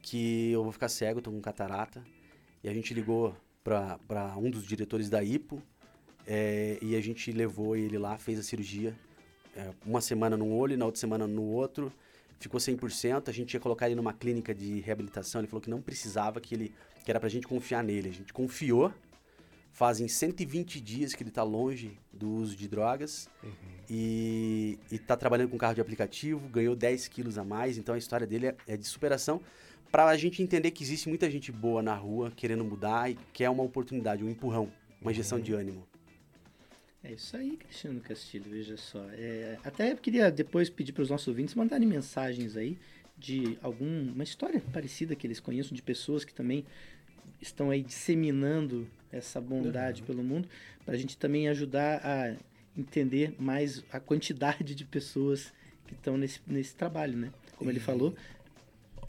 que 0.00 0.50
eu 0.52 0.62
vou 0.62 0.72
ficar 0.72 0.88
cego, 0.88 1.20
tô 1.20 1.30
com 1.30 1.40
catarata. 1.40 2.02
E 2.62 2.68
a 2.68 2.72
gente 2.72 2.94
ligou 2.94 3.36
para 3.62 4.36
um 4.38 4.50
dos 4.50 4.64
diretores 4.64 5.10
da 5.10 5.22
IPO, 5.22 5.62
é, 6.26 6.78
e 6.80 6.94
a 6.94 7.00
gente 7.00 7.32
levou 7.32 7.76
ele 7.76 7.98
lá, 7.98 8.16
fez 8.16 8.38
a 8.38 8.42
cirurgia, 8.42 8.94
é, 9.56 9.70
uma 9.84 10.00
semana 10.00 10.36
num 10.36 10.54
olho, 10.54 10.78
na 10.78 10.84
outra 10.84 11.00
semana 11.00 11.26
no 11.26 11.42
outro, 11.42 11.92
ficou 12.42 12.60
100%, 12.60 13.28
a 13.28 13.32
gente 13.32 13.54
ia 13.54 13.60
colocar 13.60 13.86
ele 13.86 13.94
numa 13.94 14.12
clínica 14.12 14.54
de 14.54 14.80
reabilitação, 14.80 15.40
ele 15.40 15.48
falou 15.48 15.60
que 15.60 15.70
não 15.70 15.80
precisava, 15.80 16.40
que 16.40 16.54
ele 16.54 16.74
que 17.04 17.10
era 17.10 17.18
pra 17.18 17.28
gente 17.28 17.46
confiar 17.46 17.82
nele. 17.82 18.08
A 18.08 18.12
gente 18.12 18.32
confiou. 18.32 18.92
Fazem 19.74 20.06
120 20.06 20.80
dias 20.82 21.14
que 21.14 21.22
ele 21.22 21.30
tá 21.30 21.42
longe 21.42 21.98
do 22.12 22.28
uso 22.28 22.54
de 22.54 22.68
drogas 22.68 23.26
uhum. 23.42 23.50
e, 23.88 24.78
e 24.90 24.98
tá 24.98 25.16
trabalhando 25.16 25.48
com 25.48 25.56
carro 25.56 25.74
de 25.74 25.80
aplicativo, 25.80 26.46
ganhou 26.48 26.76
10 26.76 27.08
quilos 27.08 27.38
a 27.38 27.44
mais, 27.44 27.78
então 27.78 27.94
a 27.94 27.98
história 27.98 28.26
dele 28.26 28.48
é, 28.48 28.56
é 28.68 28.76
de 28.76 28.86
superação 28.86 29.40
para 29.90 30.04
a 30.06 30.16
gente 30.16 30.42
entender 30.42 30.72
que 30.72 30.84
existe 30.84 31.08
muita 31.08 31.30
gente 31.30 31.50
boa 31.50 31.82
na 31.82 31.94
rua 31.94 32.30
querendo 32.36 32.62
mudar 32.62 33.10
e 33.10 33.18
quer 33.32 33.48
uma 33.48 33.62
oportunidade, 33.62 34.22
um 34.22 34.28
empurrão, 34.28 34.70
uma 35.00 35.10
injeção 35.10 35.38
uhum. 35.38 35.44
de 35.44 35.54
ânimo. 35.54 35.86
É 37.04 37.12
isso 37.12 37.36
aí, 37.36 37.56
Cristiano 37.56 38.00
Castilho, 38.00 38.48
veja 38.48 38.76
só. 38.76 39.04
É, 39.10 39.58
até 39.64 39.94
queria 39.96 40.30
depois 40.30 40.70
pedir 40.70 40.92
para 40.92 41.02
os 41.02 41.10
nossos 41.10 41.26
ouvintes 41.28 41.54
mandarem 41.54 41.86
mensagens 41.86 42.56
aí 42.56 42.78
de 43.18 43.58
alguma 43.60 44.22
história 44.22 44.60
parecida 44.72 45.16
que 45.16 45.26
eles 45.26 45.40
conheçam, 45.40 45.74
de 45.74 45.82
pessoas 45.82 46.24
que 46.24 46.32
também 46.32 46.64
estão 47.40 47.70
aí 47.70 47.82
disseminando 47.82 48.88
essa 49.10 49.40
bondade 49.40 50.00
uhum. 50.00 50.06
pelo 50.06 50.22
mundo, 50.22 50.48
para 50.84 50.94
a 50.94 50.96
gente 50.96 51.16
também 51.16 51.48
ajudar 51.48 52.00
a 52.04 52.36
entender 52.76 53.34
mais 53.38 53.84
a 53.92 54.00
quantidade 54.00 54.74
de 54.74 54.84
pessoas 54.84 55.52
que 55.86 55.94
estão 55.94 56.16
nesse, 56.16 56.40
nesse 56.46 56.74
trabalho, 56.74 57.16
né? 57.16 57.32
Como 57.56 57.70
ele 57.70 57.80
falou, 57.80 58.14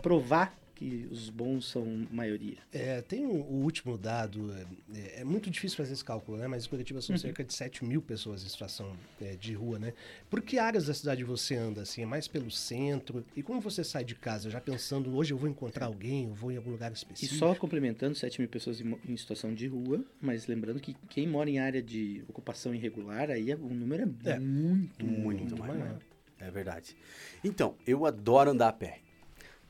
provar 0.02 0.58
que 0.84 1.08
os 1.10 1.30
bons 1.30 1.70
são 1.70 2.06
maioria. 2.12 2.58
É, 2.74 3.02
tem 3.02 3.26
o, 3.26 3.32
o 3.32 3.64
último 3.64 3.98
dado, 3.98 4.54
é, 4.94 5.22
é, 5.22 5.24
muito 5.24 5.50
difícil 5.50 5.78
fazer 5.78 5.94
esse 5.94 6.04
cálculo, 6.04 6.38
né? 6.38 6.46
Mas 6.46 6.66
em 6.66 6.70
Curitiba 6.70 7.00
são 7.02 7.14
uhum. 7.14 7.20
cerca 7.22 7.42
de 7.42 7.54
7 7.54 7.86
mil 7.86 8.02
pessoas 8.02 8.44
em 8.44 8.50
situação 8.50 8.94
é, 9.22 9.36
de 9.36 9.54
rua, 9.54 9.80
né? 9.80 9.94
Por 10.30 10.42
que 10.42 10.60
áreas 10.60 10.88
da 10.88 10.94
cidade 10.94 11.24
você 11.24 11.56
anda, 11.56 11.84
assim? 11.84 12.02
É 12.02 12.06
mais 12.06 12.28
pelo 12.28 12.52
centro? 12.52 13.26
E 13.34 13.42
como 13.42 13.62
você 13.62 13.82
sai 13.82 14.04
de 14.04 14.14
casa, 14.14 14.50
já 14.50 14.60
pensando, 14.60 15.16
hoje 15.16 15.32
eu 15.32 15.38
vou 15.38 15.50
encontrar 15.50 15.86
alguém, 15.86 16.26
eu 16.26 16.34
vou 16.34 16.52
em 16.52 16.58
algum 16.58 16.72
lugar 16.72 16.92
específico? 16.92 17.34
E 17.34 17.38
só 17.38 17.56
complementando, 17.56 18.16
7 18.16 18.42
mil 18.42 18.50
pessoas 18.50 18.82
em, 18.82 18.98
em 19.08 19.16
situação 19.16 19.54
de 19.54 19.68
rua, 19.68 20.04
mas 20.20 20.48
lembrando 20.48 20.82
que 20.82 20.96
quem 21.10 21.26
mora 21.26 21.50
em 21.50 21.60
área 21.60 21.82
de 21.82 22.24
ocupação 22.28 22.76
irregular, 22.76 23.32
aí 23.32 23.52
é, 23.52 23.56
o 23.56 23.74
número 23.74 24.04
é, 24.26 24.32
é 24.32 24.40
muito, 24.40 25.06
muito, 25.06 25.40
muito 25.40 25.58
maior. 25.58 25.78
maior. 25.78 26.00
É 26.40 26.52
verdade. 26.52 26.94
Então, 27.42 27.76
eu 27.88 28.06
adoro 28.06 28.52
andar 28.52 28.68
a 28.68 28.74
pé 28.74 29.03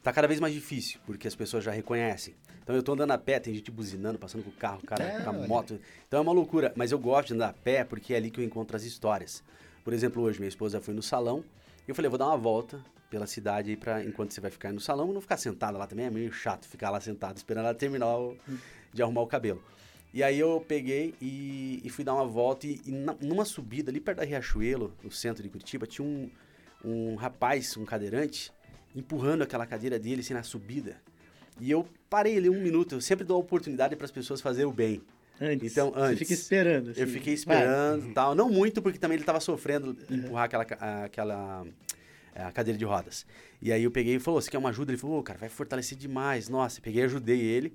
tá 0.03 0.11
cada 0.11 0.27
vez 0.27 0.39
mais 0.39 0.53
difícil, 0.53 0.99
porque 1.05 1.27
as 1.27 1.35
pessoas 1.35 1.63
já 1.63 1.71
reconhecem. 1.71 2.35
Então 2.61 2.75
eu 2.75 2.83
tô 2.83 2.93
andando 2.93 3.11
a 3.11 3.17
pé, 3.17 3.39
tem 3.39 3.53
gente 3.53 3.71
buzinando, 3.71 4.19
passando 4.19 4.43
com 4.43 4.49
o 4.49 4.53
carro, 4.53 4.81
cara 4.85 5.03
é, 5.03 5.21
com 5.21 5.29
a 5.29 5.33
moto. 5.33 5.79
Então 6.07 6.19
é 6.19 6.21
uma 6.21 6.33
loucura, 6.33 6.73
mas 6.75 6.91
eu 6.91 6.99
gosto 6.99 7.29
de 7.29 7.33
andar 7.35 7.49
a 7.49 7.53
pé 7.53 7.83
porque 7.83 8.13
é 8.13 8.17
ali 8.17 8.29
que 8.29 8.39
eu 8.39 8.43
encontro 8.43 8.75
as 8.75 8.83
histórias. 8.83 9.43
Por 9.83 9.93
exemplo, 9.93 10.21
hoje 10.21 10.39
minha 10.39 10.49
esposa 10.49 10.79
foi 10.81 10.93
no 10.93 11.01
salão 11.01 11.43
e 11.87 11.89
eu 11.89 11.95
falei, 11.95 12.09
vou 12.09 12.17
dar 12.17 12.27
uma 12.27 12.37
volta 12.37 12.83
pela 13.09 13.27
cidade 13.27 13.69
aí 13.69 13.77
para 13.77 14.03
enquanto 14.03 14.33
você 14.33 14.41
vai 14.41 14.51
ficar 14.51 14.73
no 14.73 14.79
salão, 14.79 15.13
não 15.13 15.21
ficar 15.21 15.37
sentada 15.37 15.77
lá 15.77 15.87
também, 15.87 16.05
é 16.05 16.09
meio 16.09 16.31
chato 16.31 16.67
ficar 16.67 16.89
lá 16.89 16.99
sentado 16.99 17.37
esperando 17.37 17.65
ela 17.65 17.75
terminar 17.75 18.17
o, 18.17 18.37
de 18.93 19.01
arrumar 19.01 19.21
o 19.21 19.27
cabelo. 19.27 19.63
E 20.13 20.21
aí 20.21 20.39
eu 20.39 20.63
peguei 20.67 21.15
e, 21.21 21.81
e 21.83 21.89
fui 21.89 22.03
dar 22.03 22.13
uma 22.13 22.25
volta 22.25 22.67
e, 22.67 22.79
e 22.85 22.91
na, 22.91 23.15
numa 23.21 23.45
subida 23.45 23.89
ali 23.89 23.99
perto 23.99 24.19
da 24.19 24.25
Riachuelo, 24.25 24.93
no 25.03 25.11
centro 25.11 25.41
de 25.41 25.49
Curitiba, 25.49 25.87
tinha 25.87 26.07
um, 26.07 26.29
um 26.83 27.15
rapaz, 27.15 27.75
um 27.77 27.85
cadeirante, 27.85 28.51
empurrando 28.95 29.41
aquela 29.41 29.65
cadeira 29.65 29.97
dele 29.99 30.21
assim 30.21 30.34
na 30.34 30.43
subida. 30.43 30.97
E 31.60 31.69
eu 31.69 31.88
parei 32.10 32.38
ali 32.38 32.49
um 32.49 32.62
minuto, 32.62 32.95
eu 32.95 33.01
sempre 33.01 33.25
dou 33.25 33.38
a 33.38 33.39
oportunidade 33.39 33.95
para 33.95 34.06
as 34.06 34.12
pessoas 34.12 34.41
fazerem 34.41 34.69
o 34.69 34.73
bem. 34.73 35.01
Antes. 35.39 35.71
Então, 35.71 35.91
antes. 35.95 36.19
Você 36.19 36.25
fica 36.25 36.34
esperando. 36.34 36.89
Assim. 36.91 37.01
Eu 37.01 37.08
fiquei 37.08 37.34
esperando 37.34 38.10
e 38.10 38.13
tal. 38.13 38.36
Não 38.36 38.49
muito, 38.49 38.82
porque 38.82 38.99
também 38.99 39.15
ele 39.15 39.23
estava 39.23 39.39
sofrendo 39.39 39.97
empurrar 40.10 40.45
aquela, 40.45 40.63
aquela 41.03 41.65
a 42.36 42.51
cadeira 42.51 42.77
de 42.77 42.86
rodas. 42.86 43.25
E 43.62 43.71
aí 43.71 43.84
eu 43.84 43.91
peguei 43.91 44.15
e 44.15 44.19
falou: 44.19 44.41
Você 44.41 44.49
quer 44.49 44.58
uma 44.58 44.69
ajuda? 44.69 44.91
Ele 44.91 44.97
falou: 44.97 45.19
oh, 45.19 45.23
Cara, 45.23 45.39
vai 45.39 45.49
fortalecer 45.49 45.97
demais. 45.97 46.49
Nossa, 46.49 46.82
peguei 46.82 47.01
e 47.01 47.06
ajudei 47.06 47.39
ele. 47.39 47.73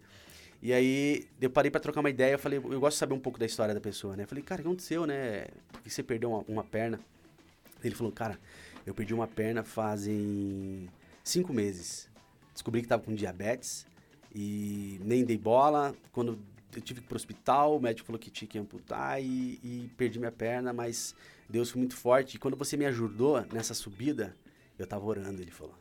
E 0.60 0.72
aí 0.72 1.26
eu 1.40 1.50
parei 1.50 1.70
para 1.70 1.80
trocar 1.80 2.00
uma 2.00 2.10
ideia. 2.10 2.32
Eu 2.34 2.38
falei: 2.38 2.58
Eu 2.58 2.80
gosto 2.80 2.94
de 2.94 2.98
saber 2.98 3.14
um 3.14 3.20
pouco 3.20 3.38
da 3.38 3.46
história 3.46 3.74
da 3.74 3.80
pessoa, 3.80 4.16
né? 4.16 4.24
Eu 4.24 4.28
falei: 4.28 4.42
Cara, 4.42 4.60
o 4.60 4.64
que 4.64 4.68
aconteceu, 4.68 5.06
né? 5.06 5.46
Por 5.72 5.82
que 5.82 5.90
você 5.90 6.02
perdeu 6.02 6.30
uma, 6.30 6.44
uma 6.48 6.64
perna? 6.64 7.00
Ele 7.82 7.94
falou: 7.94 8.12
Cara, 8.12 8.38
eu 8.86 8.94
perdi 8.94 9.14
uma 9.14 9.26
perna 9.26 9.62
fazem 9.62 10.88
cinco 11.28 11.52
meses. 11.52 12.08
Descobri 12.52 12.80
que 12.80 12.86
estava 12.86 13.02
com 13.02 13.14
diabetes 13.14 13.86
e 14.34 15.00
nem 15.04 15.24
dei 15.24 15.38
bola. 15.38 15.94
Quando 16.12 16.38
eu 16.74 16.80
tive 16.80 17.00
que 17.00 17.06
ir 17.06 17.08
pro 17.08 17.16
hospital, 17.16 17.76
o 17.76 17.80
médico 17.80 18.06
falou 18.06 18.18
que 18.18 18.30
tinha 18.30 18.48
que 18.48 18.58
amputar 18.58 19.22
e, 19.22 19.60
e 19.62 19.90
perdi 19.96 20.18
minha 20.18 20.32
perna, 20.32 20.72
mas 20.72 21.14
Deus 21.48 21.70
foi 21.70 21.78
muito 21.78 21.96
forte. 21.96 22.36
E 22.36 22.38
quando 22.38 22.56
você 22.56 22.76
me 22.76 22.86
ajudou 22.86 23.44
nessa 23.52 23.74
subida, 23.74 24.34
eu 24.78 24.84
estava 24.84 25.04
orando, 25.04 25.40
ele 25.40 25.50
falou. 25.50 25.74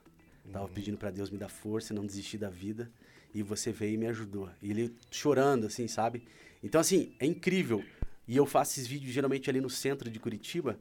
Tava 0.51 0.65
uhum. 0.65 0.71
pedindo 0.71 0.97
para 0.97 1.12
Deus 1.12 1.29
me 1.29 1.38
dar 1.38 1.49
força, 1.49 1.93
não 1.93 2.05
desistir 2.05 2.38
da 2.38 2.49
vida. 2.49 2.89
E 3.33 3.43
você 3.43 3.71
veio 3.71 3.95
e 3.95 3.97
me 3.97 4.07
ajudou. 4.07 4.49
E 4.62 4.71
ele 4.71 4.95
chorando, 5.12 5.67
assim, 5.67 5.88
sabe? 5.88 6.23
Então, 6.63 6.79
assim, 6.79 7.13
é 7.19 7.25
incrível. 7.25 7.83
E 8.27 8.36
eu 8.36 8.45
faço 8.45 8.73
esses 8.73 8.88
vídeos 8.88 9.13
geralmente 9.13 9.49
ali 9.49 9.60
no 9.60 9.69
centro 9.69 10.10
de 10.10 10.19
Curitiba 10.19 10.77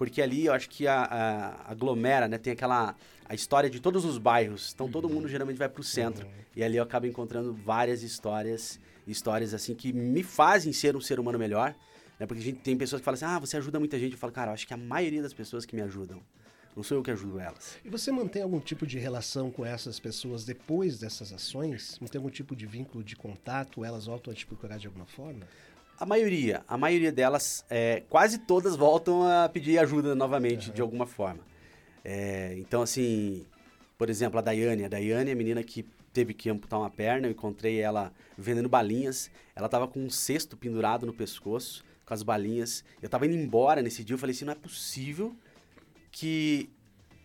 porque 0.00 0.22
ali 0.22 0.46
eu 0.46 0.54
acho 0.54 0.70
que 0.70 0.86
a, 0.86 1.02
a, 1.02 1.72
aglomera, 1.72 2.26
né? 2.26 2.38
Tem 2.38 2.54
aquela 2.54 2.96
a 3.30 3.34
história 3.34 3.70
de 3.70 3.78
todos 3.78 4.04
os 4.04 4.18
bairros. 4.18 4.72
Então 4.74 4.90
todo 4.90 5.08
mundo 5.08 5.28
geralmente 5.28 5.56
vai 5.56 5.68
para 5.68 5.80
o 5.80 5.84
centro. 5.84 6.26
Uhum. 6.26 6.32
E 6.56 6.64
ali 6.64 6.78
eu 6.78 6.82
acabo 6.82 7.06
encontrando 7.06 7.54
várias 7.54 8.02
histórias, 8.02 8.80
histórias 9.06 9.54
assim 9.54 9.72
que 9.72 9.92
me 9.92 10.24
fazem 10.24 10.72
ser 10.72 10.96
um 10.96 11.00
ser 11.00 11.20
humano 11.20 11.38
melhor. 11.38 11.72
Né? 12.18 12.26
Porque 12.26 12.40
a 12.40 12.44
gente 12.44 12.58
tem 12.58 12.76
pessoas 12.76 13.00
que 13.00 13.04
falam 13.04 13.14
assim, 13.14 13.24
ah, 13.24 13.38
você 13.38 13.56
ajuda 13.56 13.78
muita 13.78 13.96
gente. 14.00 14.14
Eu 14.14 14.18
falo, 14.18 14.32
cara, 14.32 14.50
eu 14.50 14.54
acho 14.54 14.66
que 14.66 14.74
a 14.74 14.76
maioria 14.76 15.22
das 15.22 15.32
pessoas 15.32 15.64
que 15.64 15.76
me 15.76 15.82
ajudam. 15.82 16.20
Não 16.74 16.82
sou 16.82 16.96
eu 16.96 17.04
que 17.04 17.10
ajudo 17.12 17.38
elas. 17.38 17.78
E 17.84 17.88
você 17.88 18.10
mantém 18.10 18.42
algum 18.42 18.58
tipo 18.58 18.84
de 18.84 18.98
relação 18.98 19.48
com 19.48 19.64
essas 19.64 20.00
pessoas 20.00 20.44
depois 20.44 20.98
dessas 20.98 21.32
ações? 21.32 22.00
Mantém 22.00 22.18
algum 22.18 22.30
tipo 22.30 22.56
de 22.56 22.66
vínculo 22.66 23.04
de 23.04 23.14
contato? 23.14 23.84
Elas 23.84 24.06
voltam 24.06 24.32
a 24.32 24.34
te 24.34 24.44
procurar 24.44 24.76
de 24.76 24.88
alguma 24.88 25.06
forma? 25.06 25.46
A 25.96 26.04
maioria, 26.04 26.64
a 26.66 26.76
maioria 26.76 27.12
delas, 27.12 27.64
é, 27.70 28.02
quase 28.08 28.38
todas 28.38 28.74
voltam 28.74 29.22
a 29.22 29.48
pedir 29.48 29.78
ajuda 29.78 30.16
novamente 30.16 30.70
uhum. 30.70 30.74
de 30.74 30.82
alguma 30.82 31.06
forma. 31.06 31.48
É, 32.04 32.54
então, 32.58 32.82
assim, 32.82 33.46
por 33.98 34.08
exemplo, 34.08 34.38
a 34.38 34.42
Daiane. 34.42 34.84
A 34.84 34.88
Daiane 34.88 35.30
é 35.30 35.32
a 35.32 35.36
menina 35.36 35.62
que 35.62 35.84
teve 36.12 36.34
que 36.34 36.48
amputar 36.48 36.78
uma 36.78 36.90
perna. 36.90 37.26
Eu 37.26 37.32
encontrei 37.32 37.80
ela 37.80 38.12
vendendo 38.36 38.68
balinhas. 38.68 39.30
Ela 39.54 39.68
tava 39.68 39.86
com 39.86 40.00
um 40.00 40.10
cesto 40.10 40.56
pendurado 40.56 41.06
no 41.06 41.12
pescoço, 41.12 41.84
com 42.04 42.14
as 42.14 42.22
balinhas. 42.22 42.84
Eu 43.02 43.08
tava 43.08 43.26
indo 43.26 43.34
embora 43.34 43.82
nesse 43.82 44.02
dia. 44.02 44.14
Eu 44.14 44.18
falei 44.18 44.34
assim: 44.34 44.44
não 44.44 44.52
é 44.52 44.56
possível 44.56 45.34
que 46.10 46.70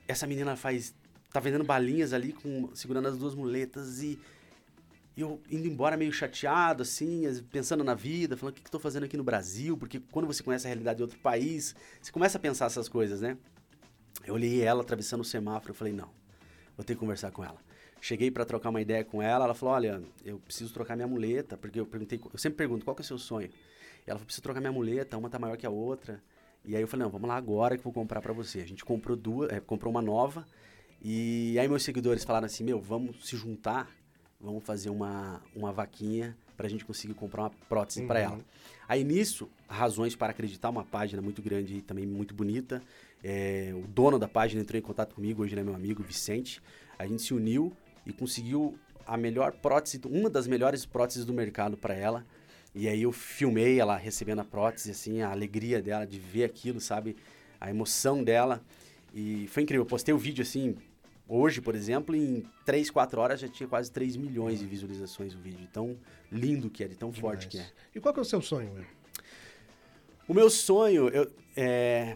essa 0.07 0.27
menina 0.27 0.55
faz. 0.55 0.93
tá 1.31 1.39
vendendo 1.39 1.63
balinhas 1.63 2.13
ali, 2.13 2.33
com, 2.33 2.69
segurando 2.73 3.07
as 3.07 3.17
duas 3.17 3.35
muletas 3.35 4.01
e 4.03 4.19
eu 5.17 5.41
indo 5.49 5.67
embora 5.67 5.95
meio 5.95 6.11
chateado, 6.11 6.83
assim, 6.83 7.23
pensando 7.49 7.83
na 7.83 7.93
vida, 7.93 8.35
falando 8.35 8.53
o 8.53 8.55
que, 8.55 8.61
que 8.61 8.67
estou 8.67 8.81
fazendo 8.81 9.05
aqui 9.05 9.15
no 9.15 9.23
Brasil, 9.23 9.77
porque 9.77 10.01
quando 10.11 10.25
você 10.25 10.43
conhece 10.43 10.67
a 10.67 10.69
realidade 10.69 10.97
de 10.97 11.03
outro 11.03 11.17
país, 11.19 11.73
você 12.01 12.11
começa 12.11 12.38
a 12.38 12.41
pensar 12.41 12.65
essas 12.65 12.89
coisas, 12.89 13.21
né? 13.21 13.38
Eu 14.25 14.33
olhei 14.33 14.61
ela 14.61 14.81
atravessando 14.81 15.21
o 15.21 15.25
semáforo 15.25 15.73
e 15.73 15.75
falei, 15.75 15.93
não, 15.93 16.09
vou 16.75 16.83
ter 16.83 16.93
que 16.93 16.99
conversar 16.99 17.31
com 17.31 17.43
ela. 17.43 17.57
cheguei 18.01 18.29
para 18.29 18.45
trocar 18.45 18.69
uma 18.69 18.81
ideia 18.81 19.03
com 19.03 19.21
ela, 19.21 19.45
ela 19.45 19.53
falou, 19.53 19.75
olha, 19.75 20.01
eu 20.23 20.39
preciso 20.39 20.73
trocar 20.73 20.95
minha 20.95 21.07
muleta, 21.07 21.57
porque 21.57 21.79
eu 21.79 21.85
perguntei, 21.85 22.19
eu 22.31 22.39
sempre 22.39 22.57
pergunto, 22.57 22.83
qual 22.83 22.95
que 22.95 23.01
é 23.01 23.05
o 23.05 23.07
seu 23.07 23.17
sonho? 23.17 23.49
Ela 24.05 24.17
falou, 24.19 24.25
preciso 24.25 24.43
trocar 24.43 24.59
minha 24.59 24.71
muleta, 24.71 25.17
uma 25.17 25.29
tá 25.29 25.39
maior 25.39 25.57
que 25.57 25.65
a 25.65 25.69
outra. 25.69 26.21
E 26.63 26.75
aí 26.75 26.81
eu 26.81 26.88
falei, 26.88 27.03
não, 27.03 27.11
vamos 27.11 27.27
lá 27.27 27.35
agora 27.35 27.75
que 27.75 27.81
eu 27.81 27.83
vou 27.83 27.93
comprar 27.93 28.21
para 28.21 28.33
você. 28.33 28.59
A 28.61 28.67
gente 28.67 28.83
comprou 28.83 29.15
duas, 29.15 29.51
é, 29.51 29.59
comprou 29.59 29.91
uma 29.91 30.01
nova, 30.01 30.45
e 31.01 31.57
aí 31.59 31.67
meus 31.67 31.83
seguidores 31.83 32.23
falaram 32.23 32.45
assim, 32.45 32.63
meu, 32.63 32.79
vamos 32.79 33.27
se 33.27 33.38
juntar, 33.38 33.89
vamos 34.39 34.63
fazer 34.63 34.89
uma, 34.89 35.41
uma 35.55 35.71
vaquinha 35.71 36.35
para 36.55 36.67
a 36.67 36.69
gente 36.69 36.85
conseguir 36.85 37.13
comprar 37.13 37.43
uma 37.43 37.51
prótese 37.69 38.01
uhum. 38.01 38.07
para 38.07 38.19
ela. 38.19 38.39
Aí 38.88 39.03
nisso, 39.03 39.49
razões 39.67 40.15
para 40.15 40.31
acreditar, 40.31 40.69
uma 40.69 40.85
página 40.85 41.21
muito 41.21 41.41
grande 41.41 41.77
e 41.77 41.81
também 41.81 42.05
muito 42.05 42.33
bonita. 42.33 42.81
É, 43.23 43.73
o 43.75 43.88
dono 43.88 44.19
da 44.19 44.28
página 44.28 44.62
entrou 44.62 44.78
em 44.78 44.82
contato 44.82 45.15
comigo, 45.15 45.43
hoje 45.43 45.58
é 45.58 45.63
meu 45.63 45.73
amigo 45.75 46.04
Vicente. 46.04 46.62
A 46.97 47.06
gente 47.08 47.21
se 47.21 47.34
uniu 47.34 47.73
e 48.06 48.13
conseguiu 48.13 48.78
a 49.06 49.17
melhor 49.17 49.51
prótese, 49.54 49.99
uma 50.06 50.30
das 50.30 50.47
melhores 50.47 50.86
próteses 50.86 51.25
do 51.25 51.34
mercado 51.34 51.78
para 51.78 51.93
ela. 51.93 52.25
E 52.73 52.88
aí 52.88 53.01
eu 53.01 53.12
filmei 53.12 53.80
ela 53.80 53.95
recebendo 53.95 54.39
a 54.39 54.45
prótese, 54.45 54.91
assim, 54.91 55.21
a 55.21 55.32
alegria 55.32 55.82
dela 55.82 56.06
de 56.06 56.19
ver 56.19 56.43
aquilo, 56.43 56.80
sabe? 56.80 57.15
A 57.60 57.69
emoção 57.69 58.23
dela. 58.23 58.62
E 59.13 59.47
foi 59.47 59.63
incrível. 59.63 59.84
Eu 59.84 59.88
postei 59.88 60.13
o 60.13 60.17
vídeo 60.17 60.41
assim, 60.41 60.75
Hoje, 61.28 61.60
por 61.60 61.73
exemplo, 61.73 62.15
em 62.15 62.43
3, 62.65 62.91
4 62.91 63.19
horas 63.19 63.39
já 63.39 63.47
tinha 63.47 63.67
quase 63.67 63.91
3 63.91 64.15
milhões 64.15 64.60
de 64.60 64.67
visualizações 64.67 65.34
o 65.34 65.39
vídeo. 65.39 65.67
Tão 65.73 65.97
lindo 66.32 66.69
que 66.69 66.84
é, 66.84 66.88
tão 66.88 67.10
Demais. 67.10 67.19
forte 67.19 67.47
que 67.47 67.58
é. 67.58 67.67
E 67.95 67.99
qual 67.99 68.13
que 68.13 68.19
é 68.19 68.21
o 68.21 68.25
seu 68.25 68.41
sonho, 68.41 68.71
Will? 68.73 68.86
O 70.28 70.34
meu 70.34 70.49
sonho, 70.51 71.10
eu, 71.10 71.32
é, 71.56 72.15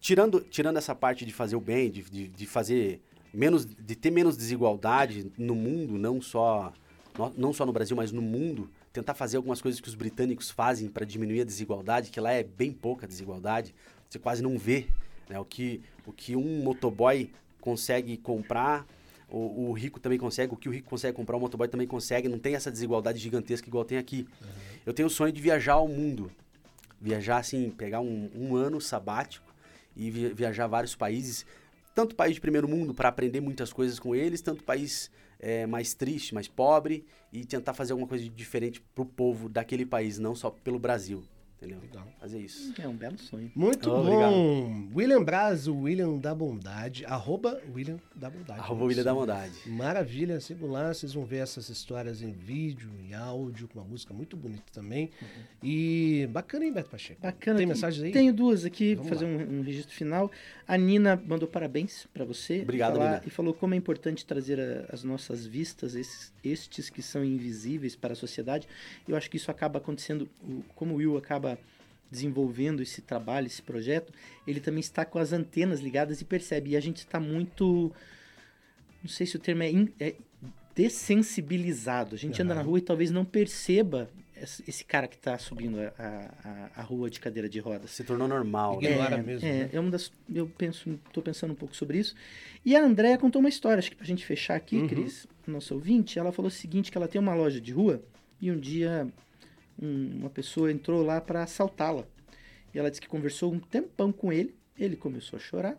tirando, 0.00 0.40
tirando 0.40 0.76
essa 0.76 0.94
parte 0.94 1.24
de 1.24 1.32
fazer 1.32 1.56
o 1.56 1.60
bem, 1.60 1.90
de, 1.90 2.02
de, 2.02 2.28
de, 2.28 2.46
fazer 2.46 3.00
menos, 3.32 3.64
de 3.64 3.94
ter 3.94 4.10
menos 4.10 4.36
desigualdade 4.36 5.30
no 5.36 5.54
mundo, 5.54 5.98
não 5.98 6.20
só, 6.20 6.72
não 7.36 7.52
só 7.52 7.66
no 7.66 7.72
Brasil, 7.72 7.96
mas 7.96 8.12
no 8.12 8.22
mundo, 8.22 8.70
tentar 8.92 9.14
fazer 9.14 9.36
algumas 9.36 9.60
coisas 9.60 9.80
que 9.80 9.88
os 9.88 9.94
britânicos 9.94 10.50
fazem 10.50 10.88
para 10.88 11.04
diminuir 11.04 11.42
a 11.42 11.44
desigualdade, 11.44 12.10
que 12.10 12.20
lá 12.20 12.32
é 12.32 12.42
bem 12.42 12.72
pouca 12.72 13.06
desigualdade, 13.06 13.74
você 14.08 14.18
quase 14.18 14.42
não 14.42 14.58
vê. 14.58 14.86
Né? 15.28 15.38
O, 15.38 15.44
que, 15.44 15.82
o 16.06 16.12
que 16.12 16.34
um 16.34 16.62
motoboy 16.62 17.30
consegue 17.60 18.16
comprar, 18.16 18.86
o, 19.28 19.68
o, 19.68 19.72
rico 19.72 20.00
também 20.00 20.18
consegue, 20.18 20.54
o 20.54 20.56
que 20.56 20.68
o 20.68 20.72
rico 20.72 20.88
consegue 20.88 21.14
comprar, 21.14 21.36
o 21.36 21.40
motoboy 21.40 21.68
também 21.68 21.86
consegue, 21.86 22.28
não 22.28 22.38
tem 22.38 22.54
essa 22.54 22.70
desigualdade 22.70 23.18
gigantesca 23.18 23.68
igual 23.68 23.84
tem 23.84 23.98
aqui. 23.98 24.26
Uhum. 24.40 24.48
Eu 24.86 24.94
tenho 24.94 25.06
o 25.06 25.10
sonho 25.10 25.32
de 25.32 25.40
viajar 25.40 25.74
ao 25.74 25.86
mundo, 25.86 26.30
viajar 26.98 27.38
assim, 27.38 27.70
pegar 27.70 28.00
um, 28.00 28.30
um 28.34 28.56
ano 28.56 28.80
sabático 28.80 29.47
e 29.98 30.10
vi, 30.10 30.28
viajar 30.32 30.68
vários 30.68 30.94
países, 30.94 31.44
tanto 31.94 32.14
país 32.14 32.36
de 32.36 32.40
primeiro 32.40 32.68
mundo 32.68 32.94
para 32.94 33.08
aprender 33.08 33.40
muitas 33.40 33.72
coisas 33.72 33.98
com 33.98 34.14
eles, 34.14 34.40
tanto 34.40 34.62
país 34.62 35.10
é, 35.40 35.66
mais 35.66 35.92
triste, 35.92 36.32
mais 36.32 36.46
pobre 36.46 37.04
e 37.32 37.44
tentar 37.44 37.74
fazer 37.74 37.92
alguma 37.92 38.08
coisa 38.08 38.26
diferente 38.28 38.80
para 38.94 39.02
o 39.02 39.06
povo 39.06 39.48
daquele 39.48 39.84
país, 39.84 40.18
não 40.18 40.34
só 40.34 40.50
pelo 40.50 40.78
Brasil. 40.78 41.24
Entendeu? 41.60 41.80
Legal. 41.80 42.06
Fazer 42.20 42.38
isso. 42.38 42.72
É 42.80 42.86
um 42.86 42.94
belo 42.94 43.18
sonho. 43.18 43.50
Muito 43.52 43.90
oh, 43.90 43.94
bom. 43.94 44.00
Obrigado. 44.00 44.96
William 44.96 45.24
Braz, 45.24 45.66
o 45.66 45.74
William 45.74 46.16
da 46.16 46.32
Bondade. 46.32 47.04
Arroba 47.04 47.60
William 47.74 47.98
da 48.14 48.30
Bondade. 48.30 48.60
Arroba 48.60 48.84
William 48.84 49.02
da 49.02 49.12
Bondade. 49.12 49.52
Maravilha. 49.66 50.38
Sigam 50.38 50.70
lá, 50.70 50.94
vocês 50.94 51.12
vão 51.12 51.24
ver 51.24 51.38
essas 51.38 51.68
histórias 51.68 52.22
em 52.22 52.30
vídeo, 52.30 52.88
em 53.00 53.12
áudio, 53.12 53.66
com 53.66 53.80
uma 53.80 53.88
música 53.88 54.14
muito 54.14 54.36
bonita 54.36 54.62
também. 54.72 55.10
Uhum. 55.20 55.28
E 55.64 56.28
bacana, 56.30 56.64
hein, 56.64 56.72
Beto 56.72 56.90
Pacheco? 56.90 57.20
Bacana. 57.20 57.58
Tem 57.58 57.66
mensagens 57.66 58.04
aí? 58.04 58.12
Tenho 58.12 58.32
duas 58.32 58.64
aqui, 58.64 58.94
Vamos 58.94 59.08
fazer 59.08 59.24
um, 59.24 59.58
um, 59.58 59.62
registro 59.62 59.92
final. 59.92 60.30
A 60.66 60.78
Nina 60.78 61.20
mandou 61.26 61.48
parabéns 61.48 62.06
para 62.14 62.24
você. 62.24 62.60
Obrigado, 62.62 62.98
falar, 62.98 63.10
Nina. 63.14 63.22
E 63.26 63.30
falou 63.30 63.52
como 63.52 63.74
é 63.74 63.76
importante 63.76 64.24
trazer 64.24 64.60
a, 64.60 64.94
as 64.94 65.02
nossas 65.02 65.44
vistas, 65.44 65.96
esses, 65.96 66.32
estes 66.44 66.88
que 66.88 67.02
são 67.02 67.24
invisíveis 67.24 67.96
para 67.96 68.12
a 68.12 68.16
sociedade. 68.16 68.68
Eu 69.08 69.16
acho 69.16 69.28
que 69.28 69.36
isso 69.36 69.50
acaba 69.50 69.78
acontecendo, 69.78 70.28
como 70.76 70.94
o 70.94 70.96
Will 70.98 71.16
acaba 71.16 71.47
desenvolvendo 72.10 72.82
esse 72.82 73.02
trabalho, 73.02 73.46
esse 73.46 73.62
projeto, 73.62 74.12
ele 74.46 74.60
também 74.60 74.80
está 74.80 75.04
com 75.04 75.18
as 75.18 75.32
antenas 75.32 75.80
ligadas 75.80 76.20
e 76.20 76.24
percebe. 76.24 76.70
E 76.70 76.76
a 76.76 76.80
gente 76.80 76.98
está 76.98 77.20
muito. 77.20 77.92
Não 79.02 79.08
sei 79.08 79.26
se 79.26 79.36
o 79.36 79.38
termo 79.38 79.62
é, 79.62 79.70
in, 79.70 79.88
é 80.00 80.14
dessensibilizado. 80.74 82.14
A 82.14 82.18
gente 82.18 82.40
uhum. 82.40 82.44
anda 82.44 82.54
na 82.54 82.62
rua 82.62 82.78
e 82.78 82.82
talvez 82.82 83.10
não 83.10 83.24
perceba 83.24 84.08
esse 84.66 84.84
cara 84.84 85.08
que 85.08 85.16
está 85.16 85.36
subindo 85.36 85.80
a, 85.80 85.90
a, 86.44 86.80
a, 86.80 86.82
rua 86.82 87.10
de 87.10 87.18
cadeira 87.18 87.48
de 87.48 87.58
rodas. 87.58 87.90
Se 87.90 88.04
tornou 88.04 88.28
normal. 88.28 88.80
Né? 88.80 88.92
Ignora 88.92 89.16
é, 89.16 89.22
mesmo. 89.22 89.48
É, 89.48 89.52
né? 89.52 89.70
é 89.72 89.80
uma 89.80 89.90
das, 89.90 90.12
eu 90.32 90.46
penso, 90.46 90.98
estou 91.06 91.22
pensando 91.22 91.52
um 91.52 91.56
pouco 91.56 91.74
sobre 91.74 91.98
isso. 91.98 92.14
E 92.64 92.76
a 92.76 92.82
Andrea 92.84 93.18
contou 93.18 93.40
uma 93.40 93.48
história, 93.48 93.78
acho 93.78 93.90
que 93.90 93.96
para 93.96 94.04
a 94.04 94.06
gente 94.06 94.24
fechar 94.24 94.54
aqui, 94.54 94.76
uhum. 94.76 94.86
Cris, 94.86 95.26
nosso 95.46 95.74
ouvinte, 95.74 96.18
ela 96.18 96.30
falou 96.30 96.48
o 96.48 96.52
seguinte, 96.52 96.92
que 96.92 96.98
ela 96.98 97.08
tem 97.08 97.20
uma 97.20 97.34
loja 97.34 97.60
de 97.60 97.72
rua 97.72 98.02
e 98.40 98.50
um 98.50 98.58
dia 98.58 99.08
um, 99.80 100.18
uma 100.20 100.30
pessoa 100.30 100.70
entrou 100.70 101.02
lá 101.02 101.20
para 101.20 101.42
assaltá-la. 101.42 102.04
E 102.74 102.78
ela 102.78 102.90
disse 102.90 103.00
que 103.00 103.08
conversou 103.08 103.52
um 103.52 103.58
tempão 103.58 104.12
com 104.12 104.32
ele. 104.32 104.54
Ele 104.76 104.96
começou 104.96 105.36
a 105.36 105.40
chorar, 105.40 105.76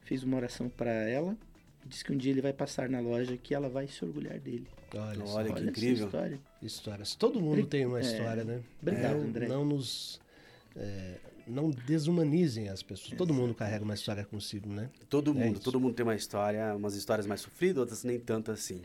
fez 0.00 0.22
uma 0.22 0.36
oração 0.36 0.68
para 0.68 0.90
ela. 0.90 1.36
Disse 1.84 2.04
que 2.04 2.12
um 2.12 2.16
dia 2.16 2.32
ele 2.32 2.42
vai 2.42 2.52
passar 2.52 2.88
na 2.88 3.00
loja 3.00 3.36
que 3.36 3.54
ela 3.54 3.68
vai 3.68 3.88
se 3.88 4.04
orgulhar 4.04 4.38
dele. 4.38 4.66
Olha, 4.94 5.24
Olha 5.24 5.52
que 5.54 5.62
incrível. 5.62 6.06
História. 6.06 6.40
Histórias. 6.62 7.14
Todo 7.14 7.40
mundo 7.40 7.66
tem 7.66 7.86
uma 7.86 7.98
é, 7.98 8.02
história, 8.02 8.44
né? 8.44 8.60
Obrigado, 8.80 9.16
é, 9.16 9.20
André. 9.20 9.48
Não 9.48 9.64
nos. 9.64 10.20
É, 10.76 11.16
não 11.46 11.70
desumanizem 11.70 12.68
as 12.68 12.82
pessoas. 12.82 13.16
Todo 13.16 13.32
mundo 13.32 13.54
carrega 13.54 13.82
uma 13.82 13.94
história 13.94 14.24
consigo, 14.24 14.68
né? 14.68 14.90
Todo 15.08 15.30
é 15.30 15.34
mundo, 15.34 15.60
todo 15.60 15.80
mundo 15.80 15.94
tem 15.94 16.04
uma 16.04 16.14
história, 16.14 16.74
umas 16.76 16.94
histórias 16.94 17.26
mais 17.26 17.40
sofridas, 17.40 17.78
outras 17.78 18.04
nem 18.04 18.18
tanto 18.20 18.50
assim. 18.50 18.82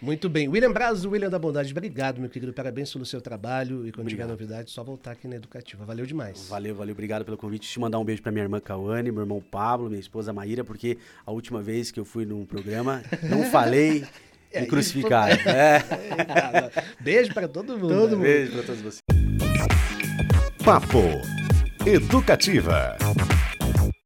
Muito 0.00 0.28
bem. 0.28 0.48
William 0.48 0.72
Braz, 0.72 1.04
William 1.04 1.30
da 1.30 1.38
Bondade, 1.38 1.72
obrigado, 1.72 2.20
meu 2.20 2.28
querido. 2.28 2.52
Parabéns 2.52 2.92
pelo 2.92 3.06
seu 3.06 3.20
trabalho. 3.20 3.86
E 3.86 3.92
quando 3.92 4.06
obrigado. 4.06 4.10
tiver 4.10 4.26
novidade, 4.26 4.70
só 4.70 4.84
voltar 4.84 5.12
aqui 5.12 5.26
na 5.26 5.36
Educativa. 5.36 5.84
Valeu 5.84 6.04
demais. 6.04 6.48
Valeu, 6.48 6.74
valeu. 6.74 6.92
Obrigado 6.92 7.24
pelo 7.24 7.36
convite. 7.36 7.62
Deixa 7.62 7.78
eu 7.78 7.82
mandar 7.82 7.98
um 7.98 8.04
beijo 8.04 8.22
pra 8.22 8.30
minha 8.30 8.44
irmã 8.44 8.60
Cauane, 8.60 9.10
meu 9.10 9.22
irmão 9.22 9.42
Pablo, 9.50 9.88
minha 9.88 10.00
esposa 10.00 10.32
Maíra, 10.32 10.64
porque 10.64 10.98
a 11.24 11.32
última 11.32 11.62
vez 11.62 11.90
que 11.90 11.98
eu 11.98 12.04
fui 12.04 12.24
num 12.24 12.44
programa, 12.44 13.02
não 13.22 13.44
falei. 13.44 14.04
É, 14.52 14.60
me 14.60 14.68
crucificaram. 14.68 15.36
Foi... 15.36 15.52
É. 15.52 15.82
Beijo 17.00 17.34
para 17.34 17.48
todo 17.48 17.72
mundo. 17.72 17.88
Todo 17.88 18.10
mundo. 18.12 18.22
Beijo 18.22 18.52
para 18.52 18.62
todos 18.62 18.80
vocês. 18.80 19.00
Papo 20.64 21.02
Educativa. 21.84 22.96